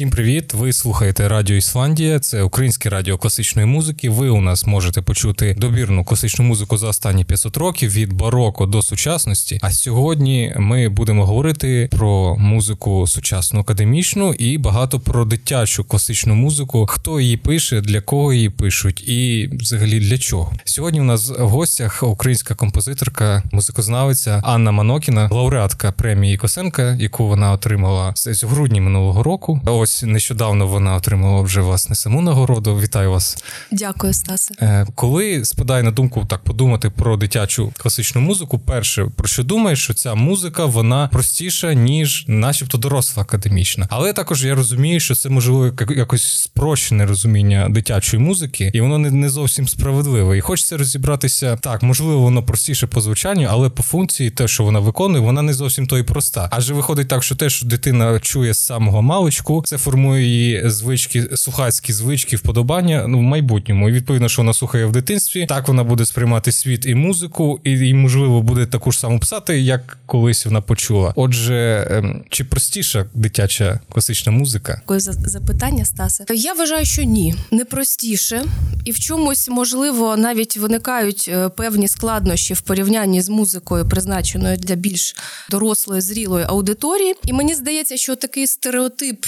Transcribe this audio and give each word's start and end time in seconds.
Всім 0.00 0.10
привіт! 0.10 0.54
Ви 0.54 0.72
слухаєте 0.72 1.28
Радіо 1.28 1.56
Ісландія. 1.56 2.20
Це 2.20 2.42
українське 2.42 2.88
радіо 2.88 3.18
класичної 3.18 3.66
музики. 3.66 4.10
Ви 4.10 4.28
у 4.28 4.40
нас 4.40 4.66
можете 4.66 5.02
почути 5.02 5.54
добірну 5.58 6.04
класичну 6.04 6.44
музику 6.44 6.76
за 6.76 6.88
останні 6.88 7.24
500 7.24 7.56
років 7.56 7.90
від 7.90 8.12
бароко 8.12 8.66
до 8.66 8.82
сучасності. 8.82 9.58
А 9.62 9.70
сьогодні 9.70 10.54
ми 10.56 10.88
будемо 10.88 11.26
говорити 11.26 11.88
про 11.92 12.36
музику 12.36 13.06
сучасну 13.06 13.60
академічну 13.60 14.32
і 14.32 14.58
багато 14.58 15.00
про 15.00 15.24
дитячу 15.24 15.84
класичну 15.84 16.34
музику. 16.34 16.86
Хто 16.86 17.20
її 17.20 17.36
пише, 17.36 17.80
для 17.80 18.00
кого 18.00 18.32
її 18.32 18.50
пишуть, 18.50 19.08
і 19.08 19.50
взагалі 19.52 20.00
для 20.00 20.18
чого. 20.18 20.52
Сьогодні 20.64 21.00
у 21.00 21.04
нас 21.04 21.30
в 21.30 21.48
гостях 21.48 22.02
українська 22.02 22.54
композиторка, 22.54 23.42
музикознавиця 23.52 24.42
Анна 24.44 24.72
Манокіна, 24.72 25.28
лауреатка 25.32 25.92
премії 25.92 26.36
Косенка, 26.36 26.96
яку 27.00 27.26
вона 27.26 27.52
отримала 27.52 28.14
в 28.42 28.46
грудні 28.46 28.80
минулого 28.80 29.22
року. 29.22 29.60
Ось 29.66 29.89
нещодавно 30.02 30.66
вона 30.66 30.94
отримала 30.94 31.42
вже 31.42 31.60
власне 31.60 31.96
саму 31.96 32.22
нагороду. 32.22 32.80
Вітаю 32.80 33.10
вас. 33.10 33.44
Дякую, 33.72 34.12
Стасе. 34.12 34.54
Е, 34.60 34.86
коли 34.94 35.44
спадає 35.44 35.82
на 35.82 35.90
думку 35.90 36.24
так 36.28 36.44
подумати 36.44 36.90
про 36.90 37.16
дитячу 37.16 37.72
класичну 37.76 38.20
музику, 38.20 38.58
перше 38.58 39.04
про 39.16 39.28
що 39.28 39.44
думаєш, 39.44 39.84
що 39.84 39.94
ця 39.94 40.14
музика 40.14 40.64
вона 40.64 41.08
простіша 41.12 41.74
ніж, 41.74 42.24
начебто, 42.28 42.78
доросла 42.78 43.22
академічна. 43.22 43.86
Але 43.90 44.12
також 44.12 44.44
я 44.44 44.54
розумію, 44.54 45.00
що 45.00 45.14
це 45.14 45.28
можливо 45.28 45.72
якось 45.96 46.42
спрощене 46.42 47.06
розуміння 47.06 47.68
дитячої 47.70 48.22
музики, 48.22 48.70
і 48.74 48.80
воно 48.80 48.98
не, 48.98 49.10
не 49.10 49.30
зовсім 49.30 49.68
справедливе. 49.68 50.38
І 50.38 50.40
хочеться 50.40 50.76
розібратися 50.76 51.56
так, 51.56 51.82
можливо, 51.82 52.20
воно 52.20 52.42
простіше 52.42 52.86
по 52.86 53.00
звучанню, 53.00 53.48
але 53.50 53.68
по 53.68 53.82
функції, 53.82 54.30
те, 54.30 54.48
що 54.48 54.64
вона 54.64 54.78
виконує, 54.78 55.24
вона 55.24 55.42
не 55.42 55.54
зовсім 55.54 55.86
то 55.86 55.98
і 55.98 56.02
проста. 56.02 56.48
Адже 56.52 56.74
виходить 56.74 57.08
так, 57.08 57.22
що 57.22 57.34
те, 57.34 57.50
що 57.50 57.66
дитина 57.66 58.20
чує 58.20 58.54
з 58.54 58.58
самого 58.58 59.02
маличку, 59.02 59.62
це 59.66 59.78
формує 59.80 60.24
її 60.24 60.70
звички, 60.70 61.28
сухацькі 61.34 61.92
звички, 61.92 62.36
вподобання 62.36 63.04
ну 63.08 63.18
в 63.18 63.22
майбутньому. 63.22 63.88
І 63.88 63.92
відповідно, 63.92 64.28
що 64.28 64.42
вона 64.42 64.54
слухає 64.54 64.86
в 64.86 64.92
дитинстві, 64.92 65.46
так 65.46 65.68
вона 65.68 65.84
буде 65.84 66.06
сприймати 66.06 66.52
світ 66.52 66.86
і 66.86 66.94
музику, 66.94 67.60
і, 67.64 67.88
і 67.88 67.94
можливо 67.94 68.42
буде 68.42 68.66
таку 68.66 68.92
ж 68.92 68.98
саму 68.98 69.20
писати, 69.20 69.60
як 69.60 69.98
колись 70.06 70.46
вона 70.46 70.60
почула. 70.60 71.12
Отже, 71.16 71.86
ем, 71.90 72.24
чи 72.28 72.44
простіша 72.44 73.06
дитяча 73.14 73.80
класична 73.92 74.32
музика? 74.32 74.80
Дякую 74.80 75.00
за 75.00 75.12
запитання, 75.12 75.84
Стасе. 75.84 76.24
Я 76.34 76.52
вважаю, 76.52 76.84
що 76.84 77.02
ні, 77.02 77.34
не 77.50 77.64
простіше, 77.64 78.44
і 78.84 78.90
в 78.90 78.98
чомусь 78.98 79.48
можливо 79.48 80.16
навіть 80.16 80.56
виникають 80.56 81.26
е, 81.28 81.48
певні 81.48 81.88
складнощі 81.88 82.54
в 82.54 82.60
порівнянні 82.60 83.22
з 83.22 83.28
музикою, 83.28 83.88
призначеною 83.88 84.56
для 84.56 84.74
більш 84.74 85.16
дорослої 85.50 86.00
зрілої 86.00 86.44
аудиторії. 86.48 87.14
І 87.24 87.32
мені 87.32 87.54
здається, 87.54 87.96
що 87.96 88.16
такий 88.16 88.46
стереотип 88.46 89.26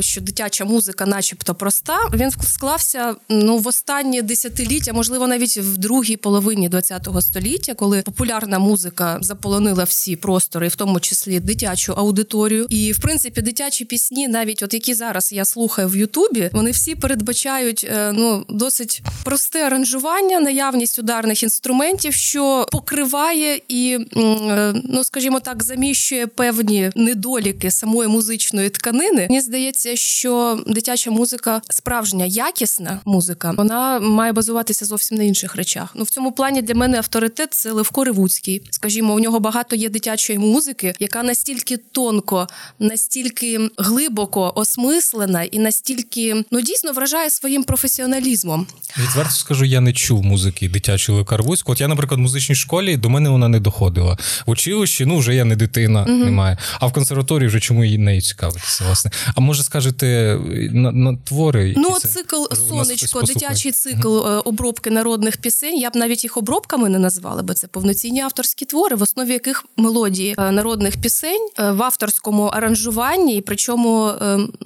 що 0.00 0.20
дитяча 0.20 0.64
музика, 0.64 1.06
начебто, 1.06 1.54
проста, 1.54 1.98
він 2.14 2.30
склався 2.30 3.14
ну 3.28 3.58
в 3.58 3.66
останні 3.66 4.22
десятиліття, 4.22 4.92
можливо, 4.92 5.26
навіть 5.26 5.56
в 5.56 5.76
другій 5.76 6.16
половині 6.16 6.70
ХХ 6.70 7.22
століття, 7.22 7.74
коли 7.74 8.02
популярна 8.02 8.58
музика 8.58 9.18
заполонила 9.20 9.84
всі 9.84 10.16
простори, 10.16 10.68
в 10.68 10.76
тому 10.76 11.00
числі 11.00 11.40
дитячу 11.40 11.92
аудиторію. 11.92 12.66
І 12.68 12.92
в 12.92 13.00
принципі, 13.00 13.42
дитячі 13.42 13.84
пісні, 13.84 14.28
навіть 14.28 14.62
от 14.62 14.74
які 14.74 14.94
зараз 14.94 15.32
я 15.32 15.44
слухаю 15.44 15.88
в 15.88 15.96
Ютубі, 15.96 16.50
вони 16.52 16.70
всі 16.70 16.94
передбачають 16.94 17.86
е, 17.90 18.12
ну 18.12 18.44
досить 18.48 19.02
просте 19.24 19.66
аранжування, 19.66 20.40
наявність 20.40 20.98
ударних 20.98 21.42
інструментів, 21.42 22.14
що 22.14 22.66
покриває 22.72 23.60
і, 23.68 23.98
е, 24.16 24.74
ну 24.84 25.04
скажімо 25.04 25.40
так, 25.40 25.62
заміщує 25.62 26.26
певні 26.26 26.90
недоліки 26.94 27.70
самої 27.70 28.08
музичної 28.08 28.70
тканини. 28.70 29.26
Мені 29.30 29.40
здається 29.40 29.67
здається, 29.68 29.96
що 29.96 30.60
дитяча 30.66 31.10
музика, 31.10 31.62
справжня 31.70 32.24
якісна 32.24 33.00
музика, 33.04 33.54
вона 33.56 34.00
має 34.00 34.32
базуватися 34.32 34.84
зовсім 34.84 35.18
на 35.18 35.24
інших 35.24 35.56
речах. 35.56 35.90
Ну 35.94 36.04
в 36.04 36.10
цьому 36.10 36.32
плані 36.32 36.62
для 36.62 36.74
мене 36.74 36.98
авторитет 36.98 37.54
це 37.54 37.72
Левко 37.72 38.04
Ревуцький. 38.04 38.62
Скажімо, 38.70 39.14
у 39.14 39.20
нього 39.20 39.40
багато 39.40 39.76
є 39.76 39.88
дитячої 39.88 40.38
музики, 40.38 40.94
яка 41.00 41.22
настільки 41.22 41.76
тонко, 41.76 42.48
настільки 42.78 43.70
глибоко 43.78 44.52
осмислена 44.56 45.42
і 45.42 45.58
настільки 45.58 46.44
ну 46.50 46.60
дійсно 46.60 46.92
вражає 46.92 47.30
своїм 47.30 47.62
професіоналізмом. 47.64 48.66
Відверто 48.98 49.34
скажу, 49.34 49.64
я 49.64 49.80
не 49.80 49.92
чув 49.92 50.22
музики 50.22 50.68
дитячої 50.68 51.18
Левка 51.18 51.36
Ревуцького. 51.36 51.72
От 51.72 51.80
я, 51.80 51.88
наприклад, 51.88 52.20
в 52.20 52.22
музичній 52.22 52.54
школі 52.54 52.96
до 52.96 53.10
мене 53.10 53.30
вона 53.30 53.48
не 53.48 53.60
доходила. 53.60 54.18
В 54.46 54.50
училищі 54.50 55.06
ну 55.06 55.18
вже 55.18 55.34
я 55.34 55.44
не 55.44 55.56
дитина, 55.56 56.02
угу. 56.02 56.24
немає. 56.24 56.58
А 56.80 56.86
в 56.86 56.92
консерваторії 56.92 57.48
вже 57.48 57.60
чому 57.60 57.84
її 57.84 57.98
нею 57.98 58.20
цікавитися, 58.20 58.84
власне. 58.84 59.10
А 59.34 59.40
може 59.40 59.57
скажете 59.62 60.38
на, 60.72 60.92
на 60.92 61.16
твори? 61.16 61.74
Ну, 61.76 61.96
це 61.98 62.08
цикл 62.08 62.44
сонечко, 62.68 63.22
дитячий 63.22 63.72
цикл 63.72 64.08
uh 64.08 64.38
обробки 64.44 64.90
народних 64.90 65.36
пісень. 65.36 65.78
Я 65.78 65.90
б 65.90 65.96
навіть 65.96 66.24
їх 66.24 66.36
обробками 66.36 66.88
не 66.88 66.98
назвала, 66.98 67.42
бо 67.42 67.54
це 67.54 67.66
повноцінні 67.66 68.20
авторські 68.20 68.64
твори, 68.64 68.96
в 68.96 69.02
основі 69.02 69.32
яких 69.32 69.64
мелодії 69.76 70.34
е, 70.38 70.50
народних 70.50 70.96
пісень 70.96 71.48
е, 71.58 71.70
в 71.70 71.82
авторському 71.82 72.44
аранжуванні, 72.44 73.36
і 73.36 73.40
причому 73.40 74.12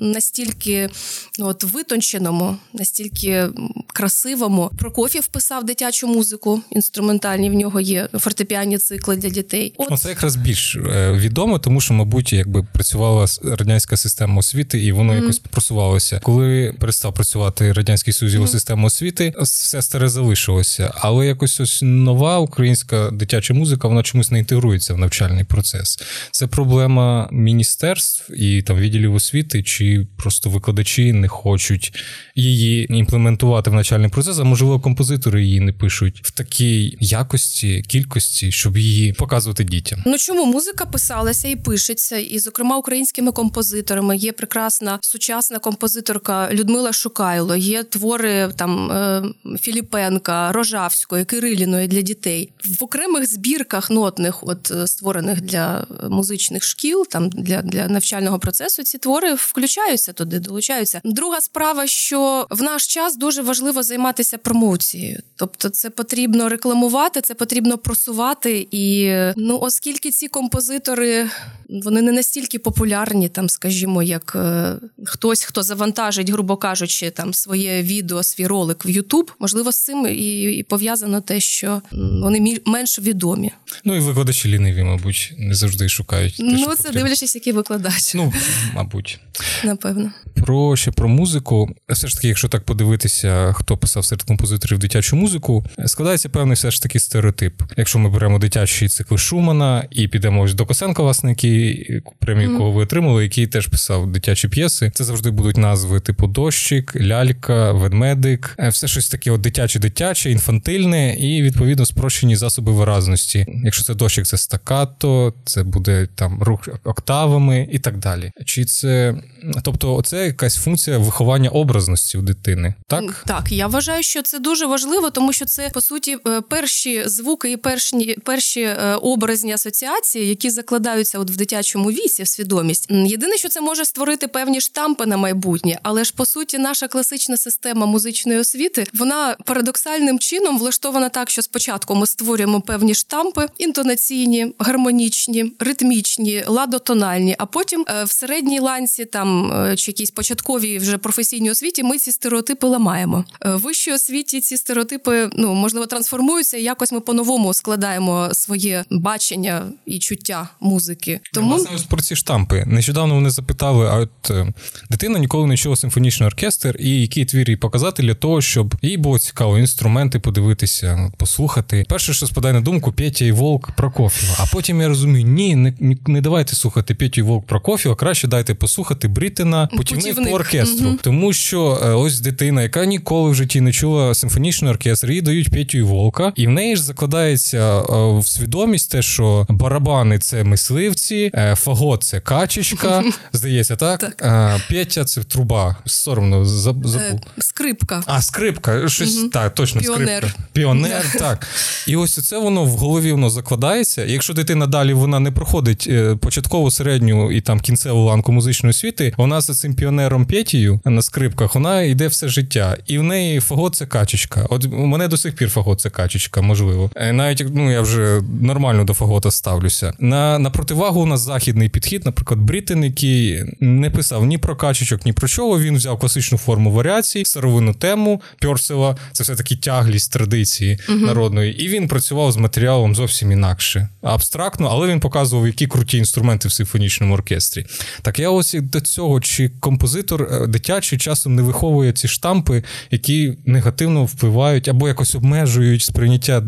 настільки 0.00 0.90
ну, 1.38 1.46
от 1.46 1.64
витонченому, 1.64 2.56
настільки 2.72 3.48
красивому. 3.86 4.70
Прокофів 4.78 5.26
писав 5.26 5.64
дитячу 5.64 6.06
музику, 6.06 6.60
інструментальні 6.70 7.50
в 7.50 7.54
нього 7.54 7.80
є 7.80 8.08
фортепіанні 8.14 8.78
цикли 8.78 9.16
для 9.16 9.28
дітей. 9.28 9.74
От. 9.76 10.00
Це 10.00 10.08
якраз 10.08 10.36
більш 10.36 10.76
відомо, 11.10 11.58
тому 11.58 11.80
що, 11.80 11.94
мабуть, 11.94 12.32
якби 12.32 12.66
працювала 12.72 13.26
радянська 13.42 13.96
система 13.96 14.38
освіти, 14.38 14.78
і 14.82 14.92
воно 14.92 15.12
mm-hmm. 15.12 15.20
якось 15.20 15.38
просувалося. 15.38 16.20
Коли 16.22 16.74
перестав 16.78 17.14
працювати 17.14 17.72
радянський 17.72 18.12
союз 18.12 18.34
mm-hmm. 18.34 18.46
система 18.46 18.84
освіти, 18.84 19.34
все 19.38 19.82
старе 19.82 20.08
залишилося. 20.08 20.92
Але 20.94 21.26
якось 21.26 21.60
ось 21.60 21.80
нова 21.82 22.38
українська 22.38 23.10
дитяча 23.10 23.54
музика, 23.54 23.88
вона 23.88 24.02
чомусь 24.02 24.30
не 24.30 24.38
інтегрується 24.38 24.94
в 24.94 24.98
навчальний 24.98 25.44
процес. 25.44 25.98
Це 26.30 26.46
проблема 26.46 27.28
міністерств 27.32 28.34
і 28.34 28.62
там 28.62 28.76
відділів 28.76 29.14
освіти, 29.14 29.62
чи 29.62 30.06
просто 30.16 30.50
викладачі 30.50 31.12
не 31.12 31.28
хочуть 31.28 31.94
її 32.34 32.94
імплементувати 32.98 33.70
в 33.70 33.74
навчальний 33.74 34.10
процес, 34.10 34.38
а 34.38 34.44
можливо, 34.44 34.80
композитори 34.80 35.44
її 35.44 35.60
не 35.60 35.72
пишуть 35.72 36.20
в 36.24 36.30
такій 36.30 36.96
якості, 37.00 37.82
кількості, 37.88 38.52
щоб 38.52 38.78
її 38.78 39.12
показувати 39.12 39.64
дітям. 39.64 40.02
Ну 40.06 40.18
чому 40.18 40.44
музика 40.44 40.86
писалася 40.86 41.48
і 41.48 41.56
пишеться, 41.56 42.16
і 42.16 42.38
зокрема 42.38 42.76
українськими 42.76 43.32
композиторами 43.32 44.16
є 44.16 44.32
прекрасна 44.32 44.71
сучасна 45.00 45.58
композиторка 45.58 46.48
Людмила 46.52 46.92
Шукайло. 46.92 47.56
Є 47.56 47.82
твори 47.82 48.52
там 48.56 48.92
е, 48.92 49.22
Філіпенка, 49.60 50.52
Рожавської, 50.52 51.24
Кириліної 51.24 51.88
для 51.88 52.00
дітей 52.00 52.52
в 52.64 52.84
окремих 52.84 53.30
збірках 53.30 53.90
нотних, 53.90 54.42
от 54.42 54.70
е, 54.70 54.86
створених 54.86 55.40
для 55.40 55.86
музичних 56.08 56.64
шкіл, 56.64 57.06
там 57.10 57.28
для, 57.28 57.62
для 57.62 57.88
навчального 57.88 58.38
процесу. 58.38 58.82
Ці 58.82 58.98
твори 58.98 59.34
включаються 59.34 60.12
туди, 60.12 60.38
долучаються. 60.38 61.00
Друга 61.04 61.40
справа, 61.40 61.86
що 61.86 62.46
в 62.50 62.62
наш 62.62 62.86
час 62.86 63.16
дуже 63.16 63.42
важливо 63.42 63.82
займатися 63.82 64.38
промоцією, 64.38 65.22
тобто 65.36 65.68
це 65.68 65.90
потрібно 65.90 66.48
рекламувати, 66.48 67.20
це 67.20 67.34
потрібно 67.34 67.78
просувати. 67.78 68.68
І 68.70 69.14
ну, 69.36 69.58
оскільки 69.60 70.10
ці 70.10 70.28
композитори 70.28 71.30
вони 71.68 72.02
не 72.02 72.12
настільки 72.12 72.58
популярні, 72.58 73.28
там, 73.28 73.48
скажімо, 73.48 74.02
як 74.02 74.32
е, 74.36 74.61
хтось, 75.04 75.42
хто 75.42 75.62
завантажить, 75.62 76.30
грубо 76.30 76.56
кажучи, 76.56 77.10
там 77.10 77.34
своє 77.34 77.82
відео, 77.82 78.22
свій 78.22 78.46
ролик 78.46 78.86
в 78.86 78.88
Ютуб. 78.88 79.30
Можливо, 79.38 79.72
з 79.72 79.84
цим 79.84 80.06
і, 80.06 80.64
пов'язано 80.68 81.20
те, 81.20 81.40
що 81.40 81.82
вони 81.92 82.60
менш 82.66 82.98
відомі. 82.98 83.50
Ну 83.84 83.96
і 83.96 84.00
викладачі 84.00 84.48
ліниві, 84.48 84.82
мабуть, 84.82 85.34
не 85.38 85.54
завжди 85.54 85.88
шукають. 85.88 86.36
Те, 86.36 86.42
ну, 86.42 86.74
це 86.78 86.90
дивлячись, 86.90 87.34
який 87.34 87.52
викладач. 87.52 88.14
Ну, 88.14 88.32
мабуть, 88.74 89.20
напевно. 89.64 90.12
Про 90.34 90.76
ще 90.76 90.90
про 90.90 91.08
музику. 91.08 91.74
Все 91.88 92.08
ж 92.08 92.14
таки, 92.14 92.28
якщо 92.28 92.48
так 92.48 92.64
подивитися, 92.64 93.52
хто 93.52 93.76
писав 93.76 94.04
серед 94.04 94.22
композиторів 94.22 94.78
дитячу 94.78 95.16
музику, 95.16 95.64
складається 95.86 96.28
певний 96.28 96.54
все 96.54 96.70
ж 96.70 96.82
таки 96.82 97.00
стереотип. 97.00 97.62
Якщо 97.76 97.98
ми 97.98 98.10
беремо 98.10 98.38
дитячий 98.38 98.88
цикл 98.88 99.16
Шумана 99.16 99.86
і 99.90 100.08
підемо 100.08 100.42
ось 100.42 100.54
до 100.54 100.66
Косенка, 100.66 101.02
власне, 101.02 101.30
який 101.30 101.86
премію, 102.18 102.50
mm-hmm. 102.50 102.58
кого 102.58 102.72
ви 102.72 102.82
отримали, 102.82 103.22
який 103.22 103.46
теж 103.46 103.66
писав 103.66 104.12
дитячі 104.12 104.48
п'єси. 104.52 104.92
Це 104.94 105.04
завжди 105.04 105.30
будуть 105.30 105.56
назви 105.56 106.00
типу 106.00 106.26
дощик, 106.26 106.96
лялька, 106.96 107.72
ведмедик, 107.72 108.54
е, 108.58 108.68
все 108.68 108.88
щось 108.88 109.08
таке 109.08 109.30
от 109.30 109.40
дитяче-дитяче, 109.40 110.30
інфантильне 110.30 111.14
і 111.14 111.42
відповідно 111.42 111.86
спрощені 111.86 112.36
засоби 112.36 112.72
виразності. 112.72 113.46
Якщо 113.64 113.84
це 113.84 113.94
дощик, 113.94 114.26
це 114.26 114.38
стакато, 114.38 115.34
це 115.44 115.62
буде 115.62 116.08
там 116.14 116.42
рух 116.42 116.68
октавами 116.84 117.68
і 117.72 117.78
так 117.78 117.98
далі. 117.98 118.32
Чи 118.46 118.64
це 118.64 119.14
тобто, 119.62 120.02
це 120.02 120.26
якась 120.26 120.56
функція 120.56 120.98
виховання 120.98 121.50
образності 121.50 122.18
у 122.18 122.22
дитини? 122.22 122.74
Так, 122.88 123.24
так, 123.26 123.52
я 123.52 123.66
вважаю, 123.66 124.02
що 124.02 124.22
це 124.22 124.38
дуже 124.38 124.66
важливо, 124.66 125.10
тому 125.10 125.32
що 125.32 125.44
це 125.44 125.70
по 125.70 125.80
суті 125.80 126.16
е, 126.26 126.40
перші 126.40 127.08
звуки 127.08 127.52
і 127.52 127.56
перші 127.56 128.16
перші 128.24 128.68
образні 129.02 129.52
асоціації, 129.52 130.28
які 130.28 130.50
закладаються 130.50 131.18
от 131.18 131.30
в 131.30 131.36
дитячому 131.36 131.90
віці 131.90 132.22
в 132.22 132.28
свідомість. 132.28 132.90
Єдине, 132.90 133.36
що 133.36 133.48
це 133.48 133.60
може 133.60 133.84
створити 133.84 134.28
певні 134.42 134.60
штампи 134.60 135.06
на 135.06 135.16
майбутнє, 135.16 135.78
але 135.82 136.04
ж 136.04 136.12
по 136.16 136.26
суті 136.26 136.58
наша 136.58 136.88
класична 136.88 137.36
система 137.36 137.86
музичної 137.86 138.38
освіти 138.38 138.86
вона 138.94 139.36
парадоксальним 139.44 140.18
чином 140.18 140.58
влаштована 140.58 141.08
так, 141.08 141.30
що 141.30 141.42
спочатку 141.42 141.94
ми 141.94 142.06
створюємо 142.06 142.60
певні 142.60 142.94
штампи 142.94 143.46
інтонаційні, 143.58 144.52
гармонічні, 144.58 145.52
ритмічні, 145.58 146.44
ладотональні. 146.46 147.36
А 147.38 147.46
потім 147.46 147.84
е, 147.88 148.04
в 148.04 148.10
середній 148.10 148.60
ланці, 148.60 149.04
там 149.04 149.52
е, 149.52 149.76
чи 149.76 149.90
якійсь 149.90 150.10
початковій 150.10 150.78
вже 150.78 150.98
професійній 150.98 151.50
освіті, 151.50 151.82
ми 151.82 151.98
ці 151.98 152.12
стереотипи 152.12 152.66
ламаємо. 152.66 153.24
Е, 153.44 153.54
В 153.54 153.60
вищій 153.60 153.92
освіті 153.92 154.40
ці 154.40 154.56
стереотипи 154.56 155.30
ну 155.32 155.54
можливо 155.54 155.86
трансформуються. 155.86 156.56
і 156.56 156.62
Якось 156.62 156.92
ми 156.92 157.00
по-новому 157.00 157.54
складаємо 157.54 158.28
своє 158.32 158.84
бачення 158.90 159.66
і 159.86 159.98
чуття 159.98 160.48
музики. 160.60 161.20
Тому 161.32 161.56
Власне, 161.56 161.78
про 161.88 162.02
ці 162.02 162.16
штампи. 162.16 162.64
Нещодавно 162.66 163.14
вони 163.14 163.30
запитали: 163.30 163.86
а 163.86 164.06
от 164.22 164.30
е, 164.30 164.52
дитина 164.90 165.18
ніколи 165.18 165.46
не 165.46 165.56
чула 165.56 165.76
симфонічний 165.76 166.26
оркестр, 166.26 166.76
і 166.78 167.00
який 167.00 167.24
твір 167.24 167.50
їй 167.50 167.56
показати 167.56 168.02
для 168.02 168.14
того, 168.14 168.40
щоб 168.40 168.74
їй 168.82 168.96
було 168.96 169.18
цікаво 169.18 169.58
інструменти 169.58 170.18
подивитися, 170.18 171.12
послухати. 171.16 171.84
Перше, 171.88 172.14
що 172.14 172.26
спадає 172.26 172.54
на 172.54 172.60
думку, 172.60 172.92
Петя 172.92 173.24
і 173.24 173.32
Волк 173.32 173.70
Прокофєва. 173.70 174.34
А 174.38 174.46
потім 174.52 174.80
я 174.80 174.88
розумію, 174.88 175.26
ні, 175.26 175.56
не, 175.56 175.72
не 176.06 176.20
давайте 176.20 176.56
слухати 176.56 176.94
Петю 176.94 177.20
і 177.20 177.24
Волк 177.24 177.46
Прокофєва, 177.46 177.96
краще 177.96 178.28
дайте 178.28 178.54
послухати 178.54 179.08
Брітина 179.08 179.68
путівник, 179.76 180.16
по 180.24 180.30
оркестру. 180.30 180.86
Мгм. 180.86 180.98
Тому 181.02 181.32
що 181.32 181.80
е, 181.84 181.88
ось 181.88 182.20
дитина, 182.20 182.62
яка 182.62 182.84
ніколи 182.84 183.30
в 183.30 183.34
житті 183.34 183.60
не 183.60 183.72
чула 183.72 184.14
симфонічний 184.14 184.70
оркестр, 184.70 185.10
їй 185.10 185.22
дають 185.22 185.50
Петю 185.50 185.78
і 185.78 185.82
Волка, 185.82 186.32
і 186.36 186.46
в 186.46 186.50
неї 186.50 186.76
ж 186.76 186.82
закладається 186.82 187.78
е, 187.80 188.18
в 188.18 188.26
свідомість 188.26 188.90
те, 188.90 189.02
що 189.02 189.46
барабани 189.48 190.18
це 190.18 190.44
мисливці, 190.44 191.30
фагот 191.54 192.04
це 192.04 192.20
качечка, 192.20 193.04
здається, 193.32 193.76
так? 193.76 194.11
Так. 194.18 194.60
Е, 194.60 194.62
Петя 194.74 195.04
це 195.04 195.22
труба. 195.22 195.76
Соромно 195.86 196.44
забув. 196.44 196.96
е, 196.96 197.20
скрипка. 197.38 198.02
А, 198.06 198.22
скрипка, 198.22 198.88
щось 198.88 199.18
Мгм. 199.20 199.30
так, 199.30 199.54
точно, 199.54 199.80
Піонер. 199.80 200.18
скрипка. 200.18 200.42
Піонер, 200.52 201.04
так. 201.18 201.46
І 201.86 201.96
ось 201.96 202.24
це 202.28 202.38
воно 202.38 202.64
в 202.64 202.68
голові 202.68 203.12
воно 203.12 203.30
закладається. 203.30 204.04
Якщо 204.04 204.34
дитина 204.34 204.66
далі 204.66 204.92
вона 204.92 205.20
не 205.20 205.30
проходить 205.30 205.86
е, 205.90 206.16
початкову, 206.16 206.70
середню 206.70 207.32
і 207.32 207.40
там 207.40 207.60
кінцеву 207.60 208.04
ланку 208.04 208.32
музичної 208.32 208.70
освіти, 208.70 209.14
вона 209.16 209.40
за 209.40 209.54
цим 209.54 209.74
піонером 209.74 210.26
Петією 210.26 210.80
на 210.84 211.02
скрипках, 211.02 211.54
вона 211.54 211.82
йде 211.82 212.08
все 212.08 212.28
життя. 212.28 212.76
І 212.86 212.98
в 212.98 213.02
неї 213.02 213.40
фагот 213.40 213.74
це 213.74 213.86
качечка. 213.86 214.46
От 214.50 214.64
у 214.64 214.86
мене 214.86 215.08
до 215.08 215.16
сих 215.16 215.34
пір 215.34 215.48
фагот 215.48 215.80
це 215.80 215.90
качечка, 215.90 216.42
можливо. 216.42 216.90
Е, 216.96 217.12
Навіть 217.12 217.44
ну 217.54 217.72
я 217.72 217.80
вже 217.80 218.22
нормально 218.40 218.84
до 218.84 218.94
фагота 218.94 219.30
ставлюся. 219.30 219.92
На, 219.98 220.38
на 220.38 220.50
противагу 220.50 221.00
у 221.00 221.06
нас 221.06 221.20
західний 221.20 221.68
підхід, 221.68 222.06
наприклад, 222.06 222.40
Брітин, 222.40 222.84
який 222.84 223.44
не 223.60 223.90
писав 223.90 224.01
ні 224.10 224.38
про 224.38 224.56
качечок, 224.56 225.06
ні 225.06 225.12
про 225.12 225.28
чого. 225.28 225.60
Він 225.60 225.76
взяв 225.76 225.98
класичну 225.98 226.38
форму 226.38 226.72
варіацій, 226.72 227.24
старовинну 227.24 227.74
тему 227.74 228.22
Пьорсела. 228.40 228.96
Це 229.12 229.22
все 229.22 229.36
таки 229.36 229.56
тяглість 229.56 230.12
традиції 230.12 230.78
народної. 230.88 231.64
І 231.64 231.68
він 231.68 231.88
працював 231.88 232.32
з 232.32 232.36
матеріалом 232.36 232.94
зовсім 232.94 233.32
інакше. 233.32 233.88
Абстрактно, 234.02 234.68
але 234.70 234.88
він 234.88 235.00
показував, 235.00 235.46
які 235.46 235.66
круті 235.66 235.98
інструменти 235.98 236.48
в 236.48 236.52
симфонічному 236.52 237.14
оркестрі. 237.14 237.66
Так 238.02 238.18
я 238.18 238.30
ось 238.30 238.54
і 238.54 238.60
до 238.60 238.80
цього, 238.80 239.20
чи 239.20 239.48
композитор 239.48 240.22
е, 240.22 240.46
дитячий 240.46 240.98
часом 240.98 241.34
не 241.34 241.42
виховує 241.42 241.92
ці 241.92 242.08
штампи, 242.08 242.62
які 242.90 243.38
негативно 243.46 244.04
впливають 244.04 244.68
або 244.68 244.88
якось 244.88 245.14
обмежують 245.14 245.82
сприйняття 245.82 246.42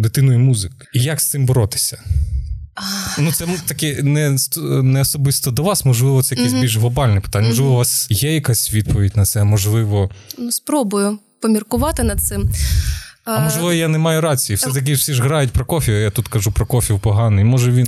дитиною 0.00 0.38
музики. 0.38 0.86
І 0.94 1.02
як 1.02 1.20
з 1.20 1.30
цим 1.30 1.46
боротися? 1.46 1.98
Ну, 3.18 3.32
це 3.32 3.46
таке 3.66 4.02
не, 4.02 4.36
не 4.82 5.00
особисто 5.00 5.50
до 5.50 5.62
вас, 5.62 5.84
можливо, 5.84 6.22
це 6.22 6.34
якесь 6.34 6.52
більш 6.52 6.76
глобальне 6.76 7.20
питання. 7.20 7.48
Можливо, 7.48 7.72
у 7.72 7.76
вас 7.76 8.06
є 8.10 8.34
якась 8.34 8.72
відповідь 8.72 9.16
на 9.16 9.24
це, 9.24 9.44
можливо. 9.44 10.10
Ну, 10.38 10.52
спробую 10.52 11.18
поміркувати 11.40 12.02
над 12.02 12.20
цим. 12.20 12.50
А 13.24 13.36
Е, 13.36 13.40
можливо, 13.40 13.72
я 13.72 13.88
не 13.88 13.98
маю 13.98 14.20
рації. 14.20 14.56
Все-таки 14.56 14.92
всі 14.92 15.14
ж 15.14 15.22
грають 15.22 15.50
про 15.50 15.64
кофі, 15.64 15.92
я 15.92 16.10
тут 16.10 16.28
кажу 16.28 16.52
про 16.52 16.66
кофі 16.66 16.94
поганий. 17.00 17.44
Може 17.44 17.72
він. 17.72 17.86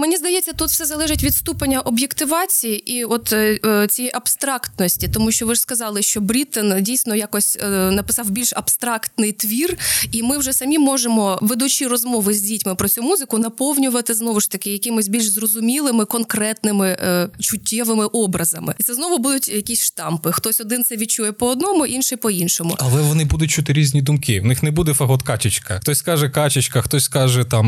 Мені 0.00 0.16
здається, 0.16 0.52
тут 0.52 0.68
все 0.68 0.86
залежить 0.86 1.24
від 1.24 1.34
ступеня 1.34 1.80
об'єктивації 1.80 2.92
і 2.92 3.04
от 3.04 3.32
е, 3.32 3.60
е, 3.66 3.86
цієї 3.86 4.12
абстрактності, 4.14 5.08
тому 5.08 5.32
що 5.32 5.46
ви 5.46 5.54
ж 5.54 5.60
сказали, 5.60 6.02
що 6.02 6.20
Брітен 6.20 6.82
дійсно 6.82 7.14
якось 7.14 7.58
е, 7.62 7.68
написав 7.68 8.30
більш 8.30 8.52
абстрактний 8.56 9.32
твір, 9.32 9.78
і 10.12 10.22
ми 10.22 10.38
вже 10.38 10.52
самі 10.52 10.78
можемо, 10.78 11.38
ведучи 11.42 11.86
розмови 11.86 12.34
з 12.34 12.42
дітьми 12.42 12.74
про 12.74 12.88
цю 12.88 13.02
музику, 13.02 13.38
наповнювати 13.38 14.14
знову 14.14 14.40
ж 14.40 14.50
таки 14.50 14.72
якимись 14.72 15.08
більш 15.08 15.28
зрозумілими, 15.28 16.04
конкретними 16.04 16.96
чуттєвими 17.40 18.04
образами. 18.06 18.74
І 18.78 18.82
це 18.82 18.94
знову 18.94 19.18
будуть 19.18 19.48
якісь 19.48 19.82
штампи. 19.82 20.32
Хтось 20.32 20.60
один 20.60 20.84
це 20.84 20.96
відчує 20.96 21.32
по 21.32 21.46
одному, 21.46 21.86
інший 21.86 22.18
по 22.18 22.30
іншому. 22.30 22.76
Але 22.78 23.02
вони 23.02 23.24
будуть 23.24 23.50
чути 23.50 23.72
різні 23.72 24.02
думки. 24.02 24.40
В 24.40 24.44
них 24.44 24.62
не 24.62 24.70
буде 24.70 24.94
фагот 24.94 25.22
качечка. 25.22 25.78
Хтось 25.82 25.98
скаже 25.98 26.28
качечка, 26.28 26.82
хтось 26.82 27.04
скаже 27.04 27.44
там 27.44 27.66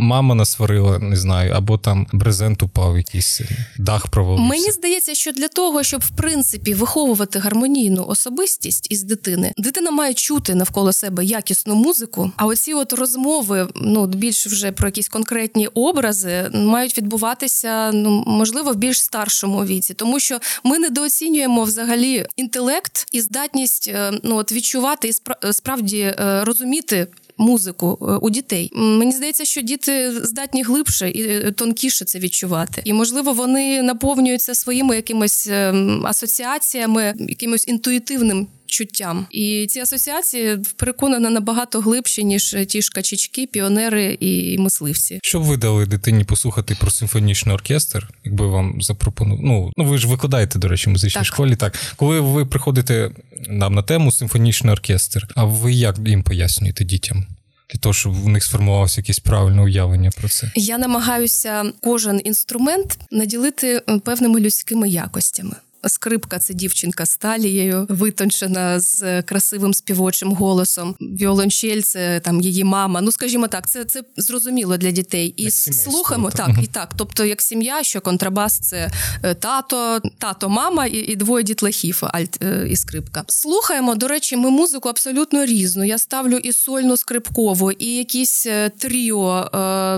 мама 0.00 0.34
насварила, 0.34 0.98
не 0.98 1.16
знаю, 1.16 1.47
або 1.48 1.78
там 1.78 2.06
брезент 2.12 2.62
упав, 2.62 2.96
якийсь 2.96 3.40
дах 3.78 4.08
провалився. 4.08 4.48
Мені 4.48 4.70
здається, 4.70 5.14
що 5.14 5.32
для 5.32 5.48
того, 5.48 5.82
щоб 5.82 6.00
в 6.00 6.10
принципі 6.10 6.74
виховувати 6.74 7.38
гармонійну 7.38 8.04
особистість 8.06 8.86
із 8.90 9.02
дитини, 9.02 9.52
дитина 9.56 9.90
має 9.90 10.14
чути 10.14 10.54
навколо 10.54 10.92
себе 10.92 11.24
якісну 11.24 11.74
музику. 11.74 12.32
А 12.36 12.46
оці 12.46 12.74
от 12.74 12.92
розмови, 12.92 13.68
ну 13.74 14.06
більш 14.06 14.46
вже 14.46 14.72
про 14.72 14.88
якісь 14.88 15.08
конкретні 15.08 15.66
образи, 15.66 16.50
мають 16.54 16.98
відбуватися 16.98 17.92
ну 17.92 18.24
можливо 18.26 18.72
в 18.72 18.76
більш 18.76 19.02
старшому 19.02 19.64
віці, 19.64 19.94
тому 19.94 20.20
що 20.20 20.38
ми 20.64 20.78
недооцінюємо 20.78 21.64
взагалі 21.64 22.26
інтелект 22.36 23.06
і 23.12 23.20
здатність 23.20 23.88
е, 23.88 24.12
ну 24.22 24.36
от 24.36 24.52
відчувати 24.52 25.08
і 25.08 25.10
спра- 25.12 25.52
справді 25.52 26.00
е, 26.00 26.44
розуміти 26.44 27.06
музику 27.38 27.98
е, 28.00 28.04
у 28.04 28.30
дітей. 28.30 28.70
Мені 28.74 29.12
здається, 29.12 29.44
що 29.44 29.60
діти 29.60 30.12
здатні 30.12 30.62
глибше 30.62 31.10
і 31.10 31.22
е, 31.22 31.52
тонкіше 31.52 32.04
це 32.04 32.18
відчувати. 32.18 32.82
І 32.84 32.92
можливо, 32.92 33.32
вони 33.32 33.82
наповнюються 33.82 34.54
своїми 34.54 34.96
якимись 34.96 35.46
ем, 35.46 36.06
асоціаціями, 36.06 37.14
якимось 37.18 37.68
інтуїтивним. 37.68 38.46
Чуттям 38.68 39.26
і 39.30 39.66
ці 39.70 39.80
асоціації 39.80 40.58
переконана 40.76 41.30
набагато 41.30 41.80
глибші 41.80 42.24
ніж 42.24 42.56
ті 42.68 42.82
ж 42.82 42.90
качечки, 42.90 43.46
піонери 43.46 44.16
і 44.20 44.58
мисливці. 44.58 45.20
Що 45.22 45.40
б 45.40 45.42
ви 45.42 45.56
дали 45.56 45.86
дитині 45.86 46.24
послухати 46.24 46.76
про 46.80 46.90
симфонічний 46.90 47.54
оркестр, 47.54 48.08
якби 48.24 48.46
вам 48.46 48.82
запропонував? 48.82 49.40
Ну, 49.44 49.72
ну 49.76 49.84
ви 49.84 49.98
ж 49.98 50.08
викладаєте, 50.08 50.58
до 50.58 50.68
речі, 50.68 50.86
в 50.86 50.92
музичній 50.92 51.20
Так. 51.20 51.26
школі. 51.26 51.56
Так, 51.56 51.74
коли 51.96 52.20
ви 52.20 52.46
приходите 52.46 53.10
нам 53.48 53.74
на 53.74 53.82
тему 53.82 54.12
симфонічний 54.12 54.72
оркестр, 54.72 55.28
а 55.34 55.44
ви 55.44 55.72
як 55.72 55.96
їм 56.06 56.22
пояснюєте 56.22 56.84
дітям? 56.84 57.26
Для 57.72 57.78
того, 57.78 57.92
щоб 57.92 58.12
в 58.12 58.28
них 58.28 58.44
сформувалося 58.44 59.00
якесь 59.00 59.18
правильне 59.18 59.62
уявлення 59.62 60.10
про 60.10 60.28
це. 60.28 60.50
Я 60.54 60.78
намагаюся 60.78 61.72
кожен 61.82 62.20
інструмент 62.24 62.98
наділити 63.10 63.82
е, 63.88 63.98
певними 63.98 64.40
людськими 64.40 64.88
якостями. 64.88 65.56
Скрипка 65.86 66.38
це 66.38 66.54
дівчинка 66.54 67.06
з 67.06 67.16
талією, 67.16 67.86
витончена 67.88 68.80
з 68.80 69.02
е, 69.02 69.22
красивим 69.22 69.74
співочим 69.74 70.32
голосом. 70.32 70.96
Віолончель 71.00 71.80
це 71.80 72.20
там 72.20 72.40
її 72.40 72.64
мама. 72.64 73.00
Ну 73.00 73.12
скажімо 73.12 73.48
так, 73.48 73.68
це, 73.68 73.84
це 73.84 74.02
зрозуміло 74.16 74.76
для 74.76 74.90
дітей. 74.90 75.34
І 75.36 75.42
Як 75.42 75.52
слухаємо 75.52 76.30
так. 76.30 76.46
так, 76.46 76.64
і 76.64 76.66
так. 76.66 76.90
Тобто, 76.96 77.24
як 77.24 77.42
сім'я, 77.42 77.82
що 77.82 78.00
контрабас 78.00 78.58
це 78.58 78.90
е, 79.22 79.34
тато, 79.34 80.00
тато, 80.18 80.48
мама 80.48 80.86
і, 80.86 80.98
і 80.98 81.16
двоє 81.16 81.44
дітлахів, 81.44 82.02
альт 82.02 82.42
е, 82.42 82.68
і 82.70 82.76
скрипка. 82.76 83.24
Слухаємо. 83.28 83.94
До 83.94 84.08
речі, 84.08 84.36
ми 84.36 84.50
музику 84.50 84.88
абсолютно 84.88 85.44
різну. 85.44 85.84
Я 85.84 85.98
ставлю 85.98 86.36
і 86.36 86.52
сольну 86.52 86.96
скрипкову, 86.96 87.72
і 87.72 87.86
якісь 87.86 88.46
тріо, 88.78 89.50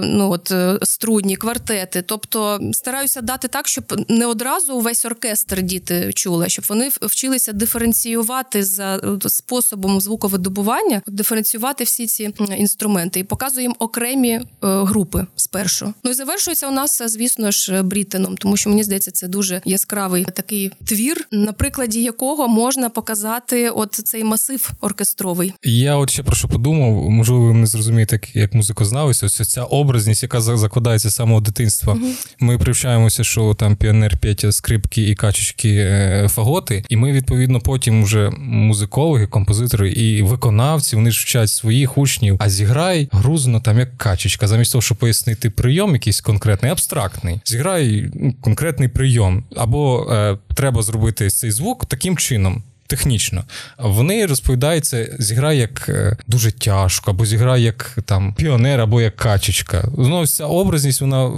ну 0.05 0.31
от 0.31 0.53
струнні, 0.89 1.37
квартети. 1.37 2.03
Тобто 2.03 2.61
стараюся 2.73 3.21
дати 3.21 3.49
так, 3.49 3.69
щоб 3.69 4.05
не 4.09 4.27
одразу 4.27 4.75
увесь 4.75 5.05
оркестр 5.05 5.63
діти 5.71 6.11
чули, 6.15 6.49
щоб 6.49 6.65
вони 6.69 6.91
вчилися 7.03 7.53
диференціювати 7.53 8.65
за 8.65 8.97
е, 8.97 9.29
способом 9.29 10.01
звуковидобування, 10.01 11.03
диференціювати 11.07 11.85
всі 11.85 12.07
ці 12.07 12.31
інструменти 12.59 13.21
і 13.21 13.25
показую 13.25 13.63
їм 13.63 13.75
окремі 13.79 14.31
е, 14.31 14.43
групи 14.63 15.27
спершу. 15.37 15.95
Ну 16.05 16.11
і 16.11 16.15
завершується 16.15 16.69
у 16.69 16.71
нас, 16.71 17.03
звісно 17.07 17.51
ж, 17.51 17.83
брітеном, 17.83 18.37
тому 18.37 18.57
що 18.57 18.71
мені 18.71 18.83
здається, 18.85 19.11
це 19.11 19.29
дуже 19.29 19.63
яскравий 19.65 20.25
такий 20.25 20.73
твір, 20.87 21.27
на 21.33 21.53
прикладі 21.53 22.03
якого 22.03 22.49
можна 22.49 22.89
показати 22.89 23.71
от 23.71 23.93
цей 23.95 24.25
масив 24.25 24.71
оркестровий. 24.81 25.53
Я 25.65 25.97
от 25.97 26.11
ще 26.11 26.23
про 26.23 26.37
що 26.37 26.49
подумав, 26.49 27.11
можливо, 27.11 27.47
ви 27.47 27.55
не 27.55 27.67
зрозумієте, 27.67 28.17
як, 28.17 28.37
як 28.37 28.55
музикознавець, 28.55 29.23
ось 29.23 29.49
ця 29.49 29.65
образність, 29.65 30.23
яка 30.23 30.41
за- 30.41 30.57
закладається 30.57 31.11
з 31.11 31.15
самого 31.15 31.41
дитинства. 31.41 31.99
Ми 32.39 32.59
привчаємося, 32.59 33.25
що 33.25 33.55
там 33.55 33.77
піонер 33.77 34.19
Петя, 34.19 34.53
скрипки 34.53 35.03
і 35.03 35.15
качечки 35.15 35.60
невеличкі 35.65 35.77
е, 35.77 36.29
фаготи, 36.29 36.85
і 36.89 36.97
ми 36.97 37.13
відповідно 37.13 37.61
потім 37.61 38.05
вже 38.05 38.31
музикологи, 38.39 39.27
композитори 39.27 39.91
і 39.91 40.23
виконавці 40.23 40.97
вони 40.97 41.11
ж 41.11 41.23
вчать 41.23 41.51
своїх 41.51 41.99
учнів. 41.99 42.37
А 42.39 42.49
зіграй 42.49 43.09
грузно 43.13 43.61
там 43.61 43.79
як 43.79 43.99
качечка, 43.99 44.49
замість 44.49 44.73
того, 44.73 44.83
щоб 44.83 44.99
пояснити 44.99 45.51
прийом, 45.51 45.93
якийсь 45.93 46.21
конкретний, 46.21 46.73
абстрактний. 46.73 47.41
Зіграй 47.45 48.11
ну, 48.15 48.35
конкретний 48.41 48.89
прийом, 48.89 49.45
або 49.57 50.07
е, 50.13 50.39
треба 50.55 50.83
зробити 50.83 51.31
цей 51.31 51.51
звук 51.51 51.87
таким 51.87 52.17
чином. 52.17 52.63
Технічно, 52.91 53.45
вони 53.79 54.27
розповідають 54.27 54.85
це, 54.85 55.17
зіграє 55.19 55.59
як 55.59 55.89
е, 55.89 56.17
дуже 56.27 56.53
тяжко, 56.53 57.11
або 57.11 57.27
зіграє 57.27 57.65
як 57.65 57.99
там 58.05 58.35
піонер, 58.35 58.81
або 58.81 59.01
як 59.01 59.17
качечка. 59.17 59.89
Знову 59.99 60.27
ця 60.27 60.47
образність 60.47 61.01
вона 61.01 61.33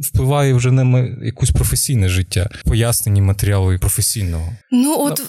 впливає 0.00 0.54
вже 0.54 0.70
на 0.70 1.08
якусь 1.24 1.50
професійне 1.50 2.08
життя, 2.08 2.50
пояснені 2.64 3.32
і 3.74 3.78
професійного. 3.78 4.52
Ну, 4.70 4.96
от 4.98 5.22